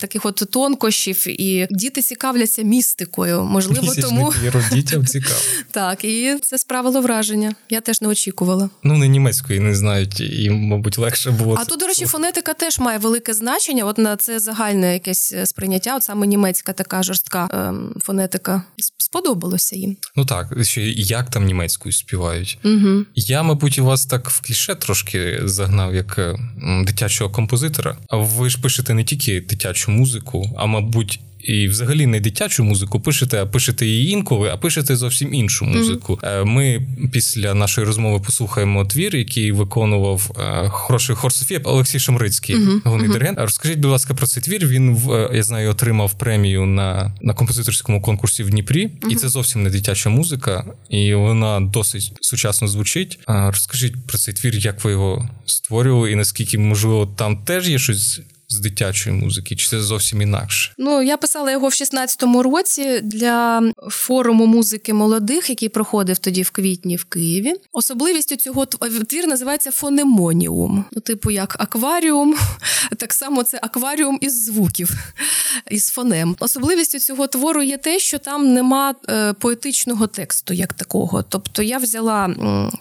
таких 0.00 0.24
от 0.26 0.42
тонкощів, 0.50 1.24
і 1.40 1.66
діти 1.70 2.02
цікавляться 2.02 2.62
містикою. 2.62 3.27
Можливо, 3.34 3.80
Місячний 3.82 4.04
тому 4.04 4.32
дітям 4.72 5.06
цікаво. 5.06 5.40
так, 5.70 6.04
і 6.04 6.36
це 6.42 6.58
справило 6.58 7.00
враження. 7.00 7.54
Я 7.70 7.80
теж 7.80 8.00
не 8.02 8.08
очікувала. 8.08 8.70
Ну, 8.82 8.96
не 8.96 9.08
німецької 9.08 9.60
не 9.60 9.74
знають, 9.74 10.20
їм, 10.20 10.54
мабуть, 10.60 10.98
легше 10.98 11.30
було. 11.30 11.56
А 11.60 11.64
тут, 11.64 11.80
до 11.80 11.86
речі, 11.86 12.06
фонетика 12.06 12.54
теж 12.54 12.78
має 12.78 12.98
велике 12.98 13.34
значення. 13.34 13.84
От 13.84 13.98
на 13.98 14.16
це 14.16 14.40
загальне 14.40 14.92
якесь 14.92 15.32
е, 15.32 15.46
сприйняття. 15.46 15.96
От 15.96 16.02
саме 16.02 16.26
німецька 16.26 16.72
така 16.72 17.02
жорстка 17.02 17.48
ем, 17.52 17.94
фонетика 18.04 18.62
сподобалося 18.98 19.76
їм. 19.76 19.96
Ну 20.16 20.24
так, 20.24 20.64
ще 20.64 20.82
як 20.90 21.30
там 21.30 21.44
німецькою 21.44 21.92
співають. 21.92 22.58
Угу. 22.64 23.04
Я, 23.14 23.42
мабуть, 23.42 23.78
вас 23.78 24.06
так 24.06 24.30
в 24.30 24.40
кліше 24.40 24.74
трошки 24.74 25.40
загнав 25.44 25.94
як 25.94 26.18
е, 26.18 26.38
дитячого 26.86 27.30
композитора. 27.30 27.96
А 28.08 28.16
ви 28.16 28.50
ж 28.50 28.60
пишете 28.60 28.94
не 28.94 29.04
тільки 29.04 29.40
дитячу 29.40 29.90
музику, 29.90 30.50
а 30.58 30.66
мабуть. 30.66 31.20
І 31.48 31.68
взагалі 31.68 32.06
не 32.06 32.20
дитячу 32.20 32.64
музику 32.64 33.00
пишете, 33.00 33.42
а 33.42 33.46
пишете 33.46 33.86
її 33.86 34.10
інколи, 34.10 34.50
а 34.52 34.56
пишете 34.56 34.96
зовсім 34.96 35.34
іншу 35.34 35.64
музику. 35.64 36.18
Е, 36.22 36.44
Ми 36.44 36.86
після 37.12 37.54
нашої 37.54 37.86
розмови 37.86 38.24
послухаємо 38.26 38.84
твір, 38.84 39.16
який 39.16 39.52
виконував 39.52 40.30
е, 40.38 40.68
хороший 40.68 41.16
хор 41.16 41.32
Софія 41.32 41.60
Олексій 41.64 41.98
Шамрицький, 41.98 42.56
Мгм, 42.56 42.82
головний 42.84 43.08
мгм. 43.08 43.12
диригент. 43.12 43.38
Розкажіть, 43.38 43.78
будь 43.78 43.90
ласка, 43.90 44.14
про 44.14 44.26
цей 44.26 44.42
твір. 44.42 44.66
Він 44.66 44.96
е, 45.10 45.30
я 45.34 45.42
знаю, 45.42 45.70
отримав 45.70 46.18
премію 46.18 46.66
на, 46.66 47.14
на 47.22 47.34
композиторському 47.34 48.02
конкурсі 48.02 48.42
в 48.42 48.50
Дніпрі, 48.50 48.90
і 49.10 49.14
це 49.14 49.28
зовсім 49.28 49.62
не 49.62 49.70
дитяча 49.70 50.10
музика, 50.10 50.64
і 50.90 51.14
вона 51.14 51.60
досить 51.60 52.12
сучасно 52.20 52.68
звучить. 52.68 53.18
Розкажіть 53.26 54.06
про 54.06 54.18
цей 54.18 54.34
твір, 54.34 54.54
як 54.54 54.84
ви 54.84 54.90
його 54.90 55.28
створювали, 55.46 56.12
і 56.12 56.14
наскільки 56.14 56.58
можливо 56.58 57.06
там 57.06 57.36
теж 57.36 57.68
є 57.68 57.78
щось 57.78 58.20
з 58.48 58.58
дитячої 58.60 59.16
музики, 59.16 59.56
чи 59.56 59.68
це 59.68 59.80
зовсім 59.80 60.22
інакше? 60.22 60.72
Ну, 60.78 61.02
я 61.02 61.16
писала 61.16 61.50
його 61.50 61.68
в 61.68 61.70
16-му 61.72 62.42
році 62.42 63.00
для 63.02 63.62
форуму 63.90 64.46
музики 64.46 64.94
молодих, 64.94 65.50
який 65.50 65.68
проходив 65.68 66.18
тоді 66.18 66.42
в 66.42 66.50
квітні 66.50 66.96
в 66.96 67.04
Києві. 67.04 67.52
Особливістю 67.72 68.36
цього 68.36 68.64
тв- 68.64 69.04
твір 69.04 69.26
називається 69.26 69.70
фонемоніум. 69.70 70.84
Ну, 70.92 71.00
типу, 71.00 71.30
як 71.30 71.56
акваріум, 71.58 72.36
так 72.96 73.12
само 73.12 73.42
це 73.42 73.58
акваріум 73.62 74.18
із 74.20 74.44
звуків, 74.44 74.90
із 75.70 75.88
фонем. 75.88 76.36
Особливістю 76.40 76.98
цього 76.98 77.26
твору 77.26 77.62
є 77.62 77.76
те, 77.76 77.98
що 77.98 78.18
там 78.18 78.52
нема 78.54 78.94
е, 79.08 79.32
поетичного 79.32 80.06
тексту 80.06 80.54
як 80.54 80.72
такого. 80.74 81.22
Тобто 81.22 81.62
я 81.62 81.78
взяла 81.78 82.34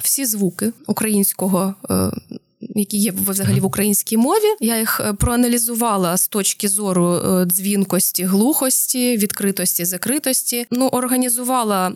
всі 0.03 0.25
звуки 0.25 0.71
українського. 0.87 1.75
Які 2.59 2.97
є 2.97 3.13
взагалі 3.27 3.59
в 3.59 3.65
українській 3.65 4.17
мові. 4.17 4.55
Я 4.59 4.79
їх 4.79 5.01
е, 5.05 5.13
проаналізувала 5.13 6.17
з 6.17 6.27
точки 6.27 6.69
зору 6.69 7.15
е, 7.15 7.45
дзвінкості, 7.45 8.23
глухості, 8.23 9.17
відкритості, 9.17 9.85
закритості. 9.85 10.65
Ну, 10.71 10.87
організувала 10.87 11.91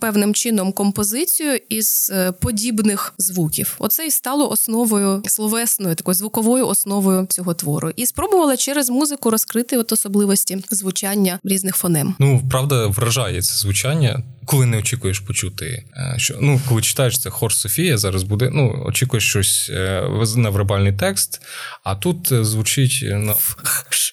певним 0.00 0.34
чином 0.34 0.72
композицію 0.72 1.58
із 1.68 2.12
е, 2.14 2.32
подібних 2.32 3.14
звуків. 3.18 3.76
Оце 3.78 4.06
і 4.06 4.10
стало 4.10 4.50
основою 4.50 5.22
словесною, 5.26 5.94
такою 5.94 6.14
звуковою 6.14 6.68
основою 6.68 7.26
цього 7.26 7.54
твору. 7.54 7.90
І 7.96 8.06
спробувала 8.06 8.56
через 8.56 8.90
музику 8.90 9.30
розкрити 9.30 9.78
от 9.78 9.92
особливості 9.92 10.58
звучання 10.70 11.38
різних 11.44 11.76
фонем. 11.76 12.14
Ну, 12.18 12.42
правда, 12.50 12.86
вражає 12.86 13.42
це 13.42 13.54
звучання, 13.54 14.22
коли 14.46 14.66
не 14.66 14.78
очікуєш 14.78 15.20
почути. 15.20 15.84
е, 15.96 16.14
Що 16.16 16.38
ну, 16.40 16.60
коли 16.68 16.82
читаєш 16.82 17.18
це 17.18 17.30
хор 17.30 17.52
Софія, 17.52 17.98
зараз 17.98 18.22
буде. 18.22 18.50
Ну, 18.52 18.82
очікуєш 18.86 19.28
щось 19.28 19.70
е, 19.70 20.08
невербальний 20.36 20.92
текст, 20.92 21.40
а 21.84 21.94
тут 21.94 22.32
е, 22.32 22.44
звучить 22.44 23.04
ну, 23.12 23.34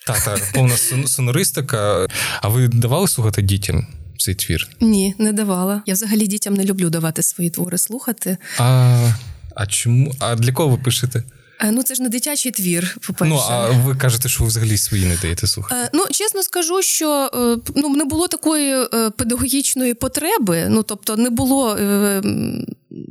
так, 0.08 0.24
так, 0.26 0.52
повна 0.54 0.78
сонористика. 1.08 2.08
А 2.42 2.48
ви 2.48 2.68
давали 2.68 3.08
слухати 3.08 3.42
дітям 3.42 3.88
цей 4.18 4.36
твір? 4.36 4.68
Ні, 4.82 5.16
не 5.18 5.34
давала. 5.34 5.82
Я 5.86 5.94
взагалі 5.94 6.28
дітям 6.28 6.54
не 6.54 6.66
люблю 6.66 6.90
давати 6.90 7.24
свої 7.24 7.50
твори 7.50 7.78
слухати. 7.78 8.38
А, 8.60 9.12
а 9.56 9.66
чому? 9.66 10.14
А 10.20 10.36
для 10.36 10.52
кого 10.52 10.70
ви 10.70 10.78
пишете? 10.78 11.24
Е, 11.62 11.72
Ну, 11.72 11.84
це 11.84 11.96
ж 11.96 12.02
не 12.02 12.10
дитячий 12.10 12.52
твір, 12.52 12.98
по-перше. 13.08 13.34
Ну, 13.34 13.42
а 13.50 13.70
ви 13.70 13.96
кажете, 13.96 14.30
що 14.30 14.44
ви 14.44 14.48
взагалі 14.48 14.78
свої 14.78 15.06
не 15.06 15.18
даєте 15.22 15.48
слухати. 15.48 15.76
Е, 15.76 15.90
Ну, 15.94 16.06
чесно 16.12 16.44
скажу, 16.44 16.82
що 16.82 17.30
е, 17.34 17.72
ну, 17.76 17.90
не 17.90 18.06
було 18.06 18.28
такої 18.28 18.86
педагогічної 19.18 19.94
потреби, 19.94 20.66
ну 20.70 20.84
тобто 20.84 21.18
не 21.18 21.30
було 21.30 21.78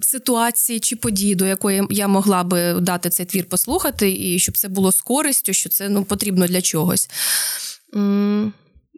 ситуації 0.02 0.80
чи 0.80 0.96
події, 0.96 1.34
до 1.34 1.46
якої 1.46 1.82
я 1.90 2.08
могла 2.08 2.44
би 2.44 2.72
дати 2.72 3.10
цей 3.10 3.26
твір 3.26 3.48
послухати, 3.48 4.12
і 4.18 4.38
щоб 4.38 4.56
це 4.56 4.68
було 4.68 4.92
з 4.92 5.00
користю, 5.00 5.52
що 5.52 5.68
це 5.68 5.88
ну, 5.88 6.04
потрібно 6.04 6.46
для 6.46 6.62
чогось. 6.62 7.08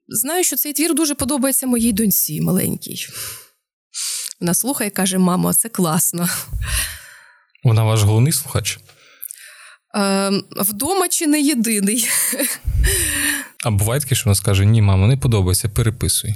Знаю, 0.08 0.44
що 0.44 0.56
цей 0.56 0.72
твір 0.72 0.94
дуже 0.94 1.14
подобається 1.14 1.66
моїй 1.66 1.92
доньці 1.92 2.40
маленькій. 2.40 3.06
Вона 4.40 4.54
слухає 4.54 4.88
і 4.88 4.92
каже: 4.92 5.18
мамо, 5.18 5.52
це 5.52 5.68
класно. 5.68 6.28
Вона 7.64 7.84
ваш 7.84 8.02
головний 8.02 8.32
слухач? 8.32 8.78
Е, 9.96 10.30
Вдома 10.56 11.08
чи 11.08 11.26
не 11.26 11.40
єдиний? 11.40 12.08
А 13.64 13.70
буває 13.70 14.00
таке, 14.00 14.14
що 14.14 14.24
вона 14.24 14.34
скаже: 14.34 14.64
ні, 14.64 14.82
мамо, 14.82 15.06
не 15.06 15.16
подобається, 15.16 15.68
переписуй. 15.68 16.34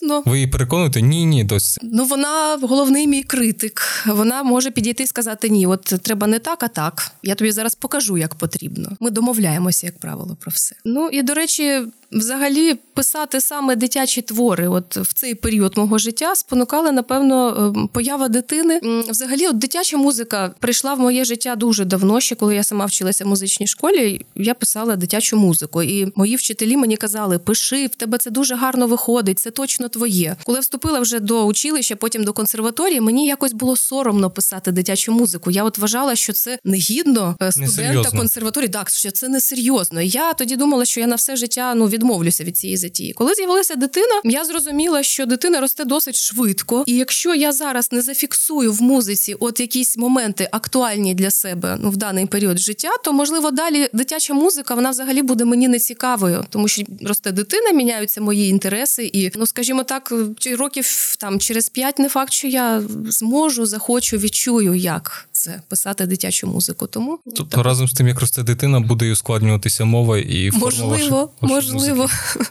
Звісно. 0.00 0.22
Ви 0.26 0.36
її 0.36 0.46
переконуєте? 0.46 1.02
Ні, 1.02 1.24
ні, 1.24 1.44
дось. 1.44 1.78
Ну, 1.82 2.04
вона 2.04 2.58
головний 2.62 3.06
мій 3.06 3.22
критик. 3.22 3.82
Вона 4.06 4.42
може 4.42 4.70
підійти 4.70 5.02
і 5.02 5.06
сказати: 5.06 5.48
ні, 5.48 5.66
от 5.66 5.84
треба 5.84 6.26
не 6.26 6.38
так, 6.38 6.62
а 6.62 6.68
так. 6.68 7.12
Я 7.22 7.34
тобі 7.34 7.52
зараз 7.52 7.74
покажу, 7.74 8.18
як 8.18 8.34
потрібно. 8.34 8.96
Ми 9.00 9.10
домовляємося, 9.10 9.86
як 9.86 9.98
правило, 9.98 10.36
про 10.40 10.50
все. 10.50 10.76
Ну 10.84 11.08
і 11.08 11.22
до 11.22 11.34
речі, 11.34 11.82
взагалі 12.12 12.74
писати 12.74 13.40
саме 13.40 13.76
дитячі 13.76 14.22
твори, 14.22 14.68
от 14.68 14.96
в 14.96 15.12
цей 15.12 15.34
період 15.34 15.76
мого 15.76 15.98
життя, 15.98 16.34
спонукала, 16.34 16.92
напевно, 16.92 17.56
ем, 17.76 17.88
поява 17.92 18.28
дитини. 18.28 18.80
Взагалі, 19.08 19.46
от 19.46 19.58
дитяча 19.58 19.96
музика 19.96 20.54
прийшла 20.58 20.94
в 20.94 21.00
моє 21.00 21.24
життя 21.24 21.56
дуже 21.56 21.84
давно. 21.84 22.20
Ще 22.20 22.34
коли 22.34 22.54
я 22.54 22.62
сама 22.62 22.86
вчилася 22.86 23.24
в 23.24 23.28
музичній 23.28 23.66
школі, 23.66 24.26
я 24.34 24.54
писала 24.54 24.96
дитячу 24.96 25.36
музику. 25.36 25.82
І 25.82 26.12
мої 26.16 26.36
вчителі 26.36 26.76
мені 26.76 26.96
казали: 26.96 27.38
пиши, 27.38 27.86
в 27.86 27.94
тебе 27.94 28.18
це 28.18 28.30
дуже 28.30 28.54
гарно 28.54 28.86
виходить, 28.86 29.38
це 29.38 29.50
точно 29.50 29.85
дійсно 29.86 29.88
твоє. 29.88 30.36
Коли 30.44 30.56
я 30.56 30.60
вступила 30.60 31.00
вже 31.00 31.20
до 31.20 31.44
училища, 31.44 31.96
потім 31.96 32.24
до 32.24 32.32
консерваторії, 32.32 33.00
мені 33.00 33.26
якось 33.26 33.52
було 33.52 33.76
соромно 33.76 34.30
писати 34.30 34.72
дитячу 34.72 35.12
музику. 35.12 35.50
Я 35.50 35.64
от 35.64 35.78
вважала, 35.78 36.16
що 36.16 36.32
це 36.32 36.58
негідно 36.64 37.36
е, 37.42 37.52
студента 37.52 37.82
Несерйозно. 37.82 38.18
консерваторії. 38.18 38.68
Так, 38.68 38.90
що 38.90 39.10
це 39.10 39.28
несерйозно. 39.28 40.02
Я 40.02 40.32
тоді 40.32 40.56
думала, 40.56 40.84
що 40.84 41.00
я 41.00 41.06
на 41.06 41.16
все 41.16 41.36
життя 41.36 41.74
ну 41.74 41.86
відмовлюся 41.86 42.44
від 42.44 42.56
цієї 42.56 42.76
затії. 42.76 43.12
Коли 43.12 43.34
з'явилася 43.34 43.74
дитина, 43.74 44.20
я 44.24 44.44
зрозуміла, 44.44 45.02
що 45.02 45.26
дитина 45.26 45.60
росте 45.60 45.84
досить 45.84 46.16
швидко. 46.16 46.84
І 46.86 46.96
якщо 46.96 47.34
я 47.34 47.52
зараз 47.52 47.92
не 47.92 48.02
зафіксую 48.02 48.72
в 48.72 48.82
музиці 48.82 49.36
от 49.40 49.60
якісь 49.60 49.96
моменти 49.96 50.48
актуальні 50.52 51.14
для 51.14 51.30
себе 51.30 51.78
ну 51.80 51.90
в 51.90 51.96
даний 51.96 52.26
період 52.26 52.58
життя, 52.58 52.88
то 53.04 53.12
можливо 53.12 53.50
далі 53.50 53.88
дитяча 53.92 54.34
музика 54.34 54.74
вона 54.74 54.90
взагалі 54.90 55.22
буде 55.22 55.44
мені 55.44 55.68
не 55.68 55.78
цікавою, 55.78 56.44
тому 56.50 56.68
що 56.68 56.82
росте 57.02 57.32
дитина, 57.32 57.72
міняються 57.72 58.20
мої 58.20 58.48
інтереси, 58.48 59.10
і 59.12 59.30
ну 59.36 59.46
скажімо 59.46 59.75
так, 59.84 60.12
років 60.58 61.16
там 61.18 61.40
через 61.40 61.68
п'ять 61.68 61.98
не 61.98 62.08
факт, 62.08 62.32
що 62.32 62.48
я 62.48 62.82
зможу, 63.08 63.66
захочу, 63.66 64.16
відчую, 64.16 64.74
як 64.74 65.28
це 65.32 65.60
писати 65.68 66.06
дитячу 66.06 66.46
музику. 66.46 66.86
Тому 66.86 67.18
Тобто 67.36 67.62
разом 67.62 67.88
з 67.88 67.92
тим, 67.92 68.08
як 68.08 68.20
росте 68.20 68.42
дитина, 68.42 68.80
буде 68.80 69.06
і 69.06 69.12
ускладнюватися 69.12 69.84
мова 69.84 70.18
і 70.18 70.50
форма 70.50 70.66
можливо, 70.66 70.90
вашої- 70.90 71.10
вашої 71.54 71.72
можливо. 71.72 72.02
музики. 72.02 72.50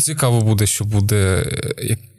Цікаво 0.00 0.40
буде, 0.40 0.66
що 0.66 0.84
буде, 0.84 1.46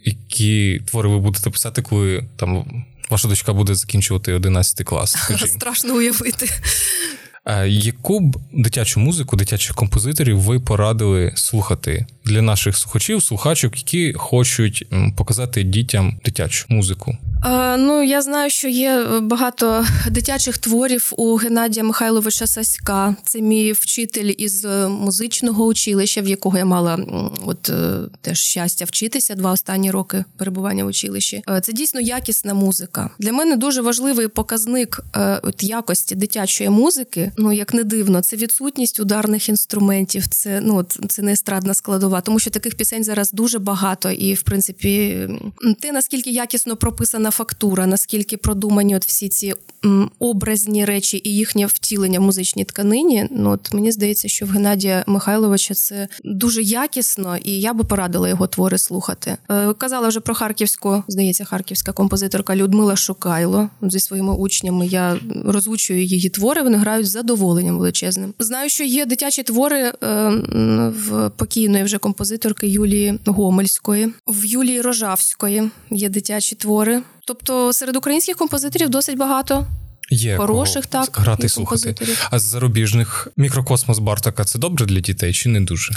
які 0.04 0.82
твори 0.88 1.10
ви 1.10 1.20
будете 1.20 1.50
писати, 1.50 1.82
коли 1.82 2.26
там 2.36 2.66
ваша 3.10 3.28
дочка 3.28 3.54
буде 3.54 3.76
закінчувати 3.76 4.34
11 4.34 4.84
клас. 4.84 5.12
Скажімо. 5.12 5.52
Страшно 5.52 5.96
уявити. 5.96 6.50
Е, 7.46 7.68
Яку 7.68 8.20
б 8.20 8.38
дитячу 8.54 9.00
музику, 9.00 9.36
дитячих 9.36 9.76
композиторів 9.76 10.40
ви 10.40 10.60
порадили 10.60 11.34
слухати 11.36 12.06
для 12.26 12.42
наших 12.42 12.78
слухачів, 12.78 13.24
слухачок, 13.24 13.78
які 13.78 14.14
хочуть 14.14 14.88
показати 15.18 15.64
дітям 15.64 16.20
дитячу 16.26 16.66
музику? 16.70 17.18
Е, 17.46 17.78
ну, 17.78 18.04
я 18.04 18.22
знаю, 18.22 18.50
що 18.50 18.68
є 18.68 19.06
багато 19.22 19.86
дитячих 20.12 20.58
творів 20.58 21.14
у 21.18 21.36
Геннадія 21.36 21.84
Михайловича 21.84 22.48
Саська. 22.48 23.16
Це 23.26 23.42
мій 23.42 23.72
вчитель 23.72 24.34
із 24.38 24.66
е, 24.66 24.88
музичного 24.88 25.66
училища, 25.66 26.22
в 26.22 26.28
якого 26.28 26.58
я 26.58 26.66
мала 26.66 27.00
от 27.46 27.70
е, 27.70 28.00
теж 28.22 28.40
щастя 28.40 28.86
вчитися 28.86 29.36
два 29.36 29.52
останні 29.52 29.92
роки 29.92 30.26
перебування 30.38 30.84
в 30.84 30.88
училищі. 30.88 31.44
Е, 31.50 31.62
Це 31.62 31.74
дійсно 31.74 32.02
якісна 32.02 32.54
музика. 32.54 33.10
Для 33.20 33.32
мене 33.32 33.56
дуже 33.56 33.82
важливий 33.82 34.28
показник 34.28 35.00
е, 35.16 35.40
от 35.44 35.64
якості 35.64 36.16
дитячої 36.16 36.70
музики. 36.70 37.32
Ну 37.38 37.54
як 37.54 37.74
не 37.74 37.84
дивно, 37.84 38.22
це 38.22 38.36
відсутність 38.36 39.00
ударних 39.00 39.50
інструментів. 39.50 40.28
Це 40.28 40.62
ну 40.64 40.84
це 40.84 41.22
не 41.22 41.32
естрадна 41.32 41.74
складова, 41.74 42.22
тому 42.22 42.40
що 42.40 42.50
таких 42.50 42.76
пісень 42.76 43.04
зараз 43.04 43.32
дуже 43.32 43.60
багато, 43.60 44.12
і 44.12 44.34
в 44.34 44.42
принципі, 44.42 45.20
те 45.82 45.92
наскільки 45.92 46.30
якісно 46.30 46.76
прописана 46.76 47.32
фактура, 47.34 47.88
наскільки 47.88 48.38
продумані 48.38 48.96
от 48.96 49.06
всі 49.06 49.30
ці 49.30 49.54
образні 50.20 50.86
речі 50.86 51.22
і 51.24 51.36
їхнє 51.36 51.66
втілення 51.66 52.20
в 52.20 52.24
музичній 52.24 52.66
тканині. 52.66 53.28
Ну 53.32 53.52
от 53.52 53.74
мені 53.74 53.92
здається, 53.92 54.28
що 54.28 54.46
в 54.46 54.50
Геннадія 54.50 55.04
Михайловича 55.08 55.74
це 55.74 56.08
дуже 56.24 56.62
якісно, 56.62 57.38
і 57.38 57.60
я 57.60 57.74
би 57.74 57.84
порадила 57.84 58.30
його 58.30 58.48
твори 58.48 58.78
слухати. 58.78 59.38
Е, 59.50 59.74
Казала 59.74 60.08
вже 60.08 60.20
про 60.20 60.36
харківську, 60.36 61.04
здається, 61.08 61.46
харківська 61.46 61.92
композиторка 61.92 62.56
Людмила 62.56 62.96
Шукайло 62.96 63.70
зі 63.82 64.00
своїми 64.00 64.34
учнями. 64.34 64.88
Я 64.88 65.18
розвучую 65.46 66.06
її 66.06 66.30
твори. 66.30 66.62
Вони 66.62 66.78
грають 66.78 67.08
з 67.08 67.12
задоволенням 67.12 67.78
величезним. 67.78 68.34
Знаю, 68.40 68.70
що 68.70 68.84
є 68.84 69.06
дитячі 69.06 69.44
твори 69.44 69.82
е, 69.82 69.94
в 70.90 71.30
покійної 71.30 71.84
вже 71.84 71.98
композиторки 71.98 72.68
Юлії 72.68 73.20
Гомельської, 73.26 74.14
в 74.28 74.46
Юлії 74.46 74.82
Рожавської 74.82 75.70
є 75.92 76.10
дитячі 76.10 76.56
твори. 76.56 77.02
Тобто 77.26 77.74
серед 77.74 77.96
українських 77.96 78.36
композиторів 78.36 78.90
досить 78.90 79.18
багато 79.18 79.68
Є 80.10 80.38
хороших, 80.38 80.86
кого 80.86 81.06
так 81.06 81.18
грати 81.18 81.46
і 81.46 81.50
слухати. 81.50 81.96
А 82.32 82.40
з 82.40 82.44
зарубіжних 82.44 83.28
мікрокосмос 83.38 84.00
Бартака 84.00 84.44
це 84.44 84.60
добре 84.60 84.86
для 84.86 85.00
дітей 85.00 85.34
чи 85.34 85.50
не 85.50 85.62
дуже? 85.62 85.94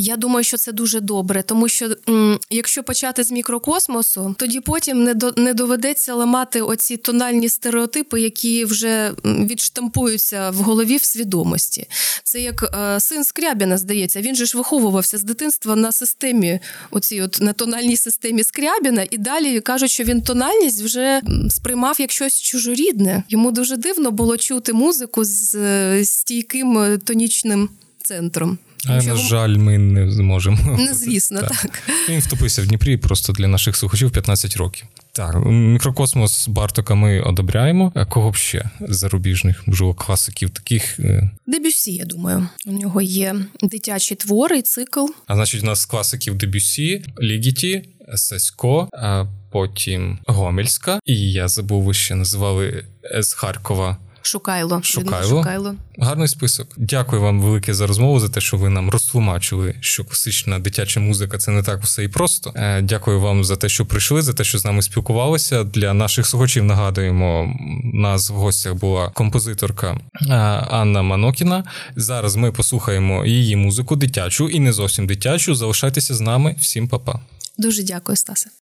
Я 0.00 0.16
думаю, 0.16 0.44
що 0.44 0.56
це 0.56 0.72
дуже 0.72 1.00
добре, 1.00 1.42
тому 1.42 1.68
що 1.68 1.96
м, 2.08 2.38
якщо 2.50 2.82
почати 2.82 3.24
з 3.24 3.32
мікрокосмосу, 3.32 4.34
тоді 4.38 4.60
потім 4.60 5.04
не 5.04 5.14
до 5.14 5.32
не 5.36 5.54
доведеться 5.54 6.14
ламати 6.14 6.60
оці 6.60 6.96
тональні 6.96 7.48
стереотипи, 7.48 8.20
які 8.20 8.64
вже 8.64 9.12
відштампуються 9.24 10.50
в 10.50 10.54
голові 10.54 10.96
в 10.96 11.04
свідомості. 11.04 11.86
Це 12.24 12.40
як 12.40 12.62
е, 12.62 13.00
син 13.00 13.24
Скрябіна, 13.24 13.78
здається, 13.78 14.20
він 14.20 14.34
же 14.34 14.46
ж 14.46 14.58
виховувався 14.58 15.18
з 15.18 15.22
дитинства 15.22 15.76
на 15.76 15.92
системі, 15.92 16.60
оцій 16.90 17.20
от 17.22 17.38
на 17.40 17.52
тональній 17.52 17.96
системі 17.96 18.44
Скрябіна, 18.44 19.06
і 19.10 19.18
далі 19.18 19.60
кажуть, 19.60 19.90
що 19.90 20.04
він 20.04 20.22
тональність 20.22 20.82
вже 20.82 21.20
сприймав 21.50 21.96
як 22.00 22.10
щось 22.10 22.40
чужорідне. 22.40 23.22
Йому 23.28 23.50
дуже 23.50 23.76
дивно 23.76 24.10
було 24.10 24.36
чути 24.36 24.72
музику 24.72 25.24
з 25.24 25.54
е, 25.54 26.04
стійким 26.04 26.78
е, 26.78 26.98
тонічним 26.98 27.68
центром. 28.02 28.58
А, 28.86 29.02
на 29.02 29.16
жаль, 29.16 29.56
ми 29.56 29.78
не 29.78 30.10
зможемо. 30.10 30.58
Ну, 30.78 30.94
звісно, 30.94 31.40
Так. 31.40 31.50
так. 31.50 31.82
Він 32.08 32.20
втопився 32.20 32.62
в 32.62 32.66
Дніпрі 32.66 32.96
просто 32.96 33.32
для 33.32 33.48
наших 33.48 33.76
слухачів 33.76 34.10
15 34.10 34.56
років. 34.56 34.84
Так, 35.12 35.36
мікрокосмос 35.46 36.48
Бартока 36.48 36.94
ми 36.94 37.20
одобряємо. 37.20 37.92
А 37.94 38.04
кого 38.04 38.30
б 38.30 38.36
ще 38.36 38.70
зарубіжних, 38.80 39.68
можливо, 39.68 39.94
класиків 39.94 40.50
таких. 40.50 41.00
е, 41.00 41.30
Дебюсі, 41.46 41.92
я 41.94 42.04
думаю. 42.04 42.48
У 42.66 42.72
нього 42.72 43.00
є 43.00 43.34
дитячі 43.62 44.14
твори, 44.14 44.62
цикл. 44.62 45.06
А 45.26 45.34
значить, 45.34 45.62
у 45.62 45.66
нас 45.66 45.86
класиків 45.86 46.34
Дебюсі, 46.34 47.04
Лігіті, 47.22 47.82
Сасько, 48.14 48.88
а 48.92 49.24
потім 49.50 50.18
Гомельська. 50.26 51.00
І 51.04 51.32
я 51.32 51.48
забув, 51.48 51.82
ви 51.82 51.94
ще 51.94 52.14
називали 52.14 52.84
з 53.20 53.32
Харкова. 53.32 53.96
Шукайло. 54.22 54.80
Шукайло. 54.82 55.28
Шукайло. 55.28 55.74
Гарний 55.98 56.28
список. 56.28 56.68
Дякую 56.76 57.22
вам 57.22 57.42
велике 57.42 57.74
за 57.74 57.86
розмову, 57.86 58.20
за 58.20 58.28
те, 58.28 58.40
що 58.40 58.56
ви 58.56 58.68
нам 58.68 58.90
розтлумачили, 58.90 59.74
що 59.80 60.04
класична 60.04 60.58
дитяча 60.58 61.00
музика 61.00 61.38
це 61.38 61.50
не 61.50 61.62
так 61.62 61.82
все 61.82 62.04
і 62.04 62.08
просто. 62.08 62.52
Е, 62.56 62.82
Дякую 62.82 63.20
вам 63.20 63.44
за 63.44 63.56
те, 63.56 63.68
що 63.68 63.86
прийшли, 63.86 64.22
за 64.22 64.32
те, 64.32 64.44
що 64.44 64.58
з 64.58 64.64
нами 64.64 64.82
спілкувалися. 64.82 65.64
Для 65.64 65.94
наших 65.94 66.26
слухачів 66.26 66.64
нагадуємо, 66.64 67.54
нас 67.94 68.30
в 68.30 68.34
гостях 68.34 68.74
була 68.74 69.08
композиторка 69.08 69.98
е, 70.22 70.34
Анна 70.70 71.02
Манокіна. 71.02 71.64
Зараз 71.96 72.36
ми 72.36 72.52
послухаємо 72.52 73.26
її 73.26 73.56
музику 73.56 73.96
дитячу 73.96 74.48
і 74.48 74.60
не 74.60 74.72
зовсім 74.72 75.06
дитячу. 75.06 75.54
Залишайтеся 75.54 76.14
з 76.14 76.20
нами. 76.20 76.56
Всім 76.60 76.88
па-па. 76.88 77.20
Дуже 77.58 77.82
дякую, 77.82 78.16
Стасе. 78.16 78.50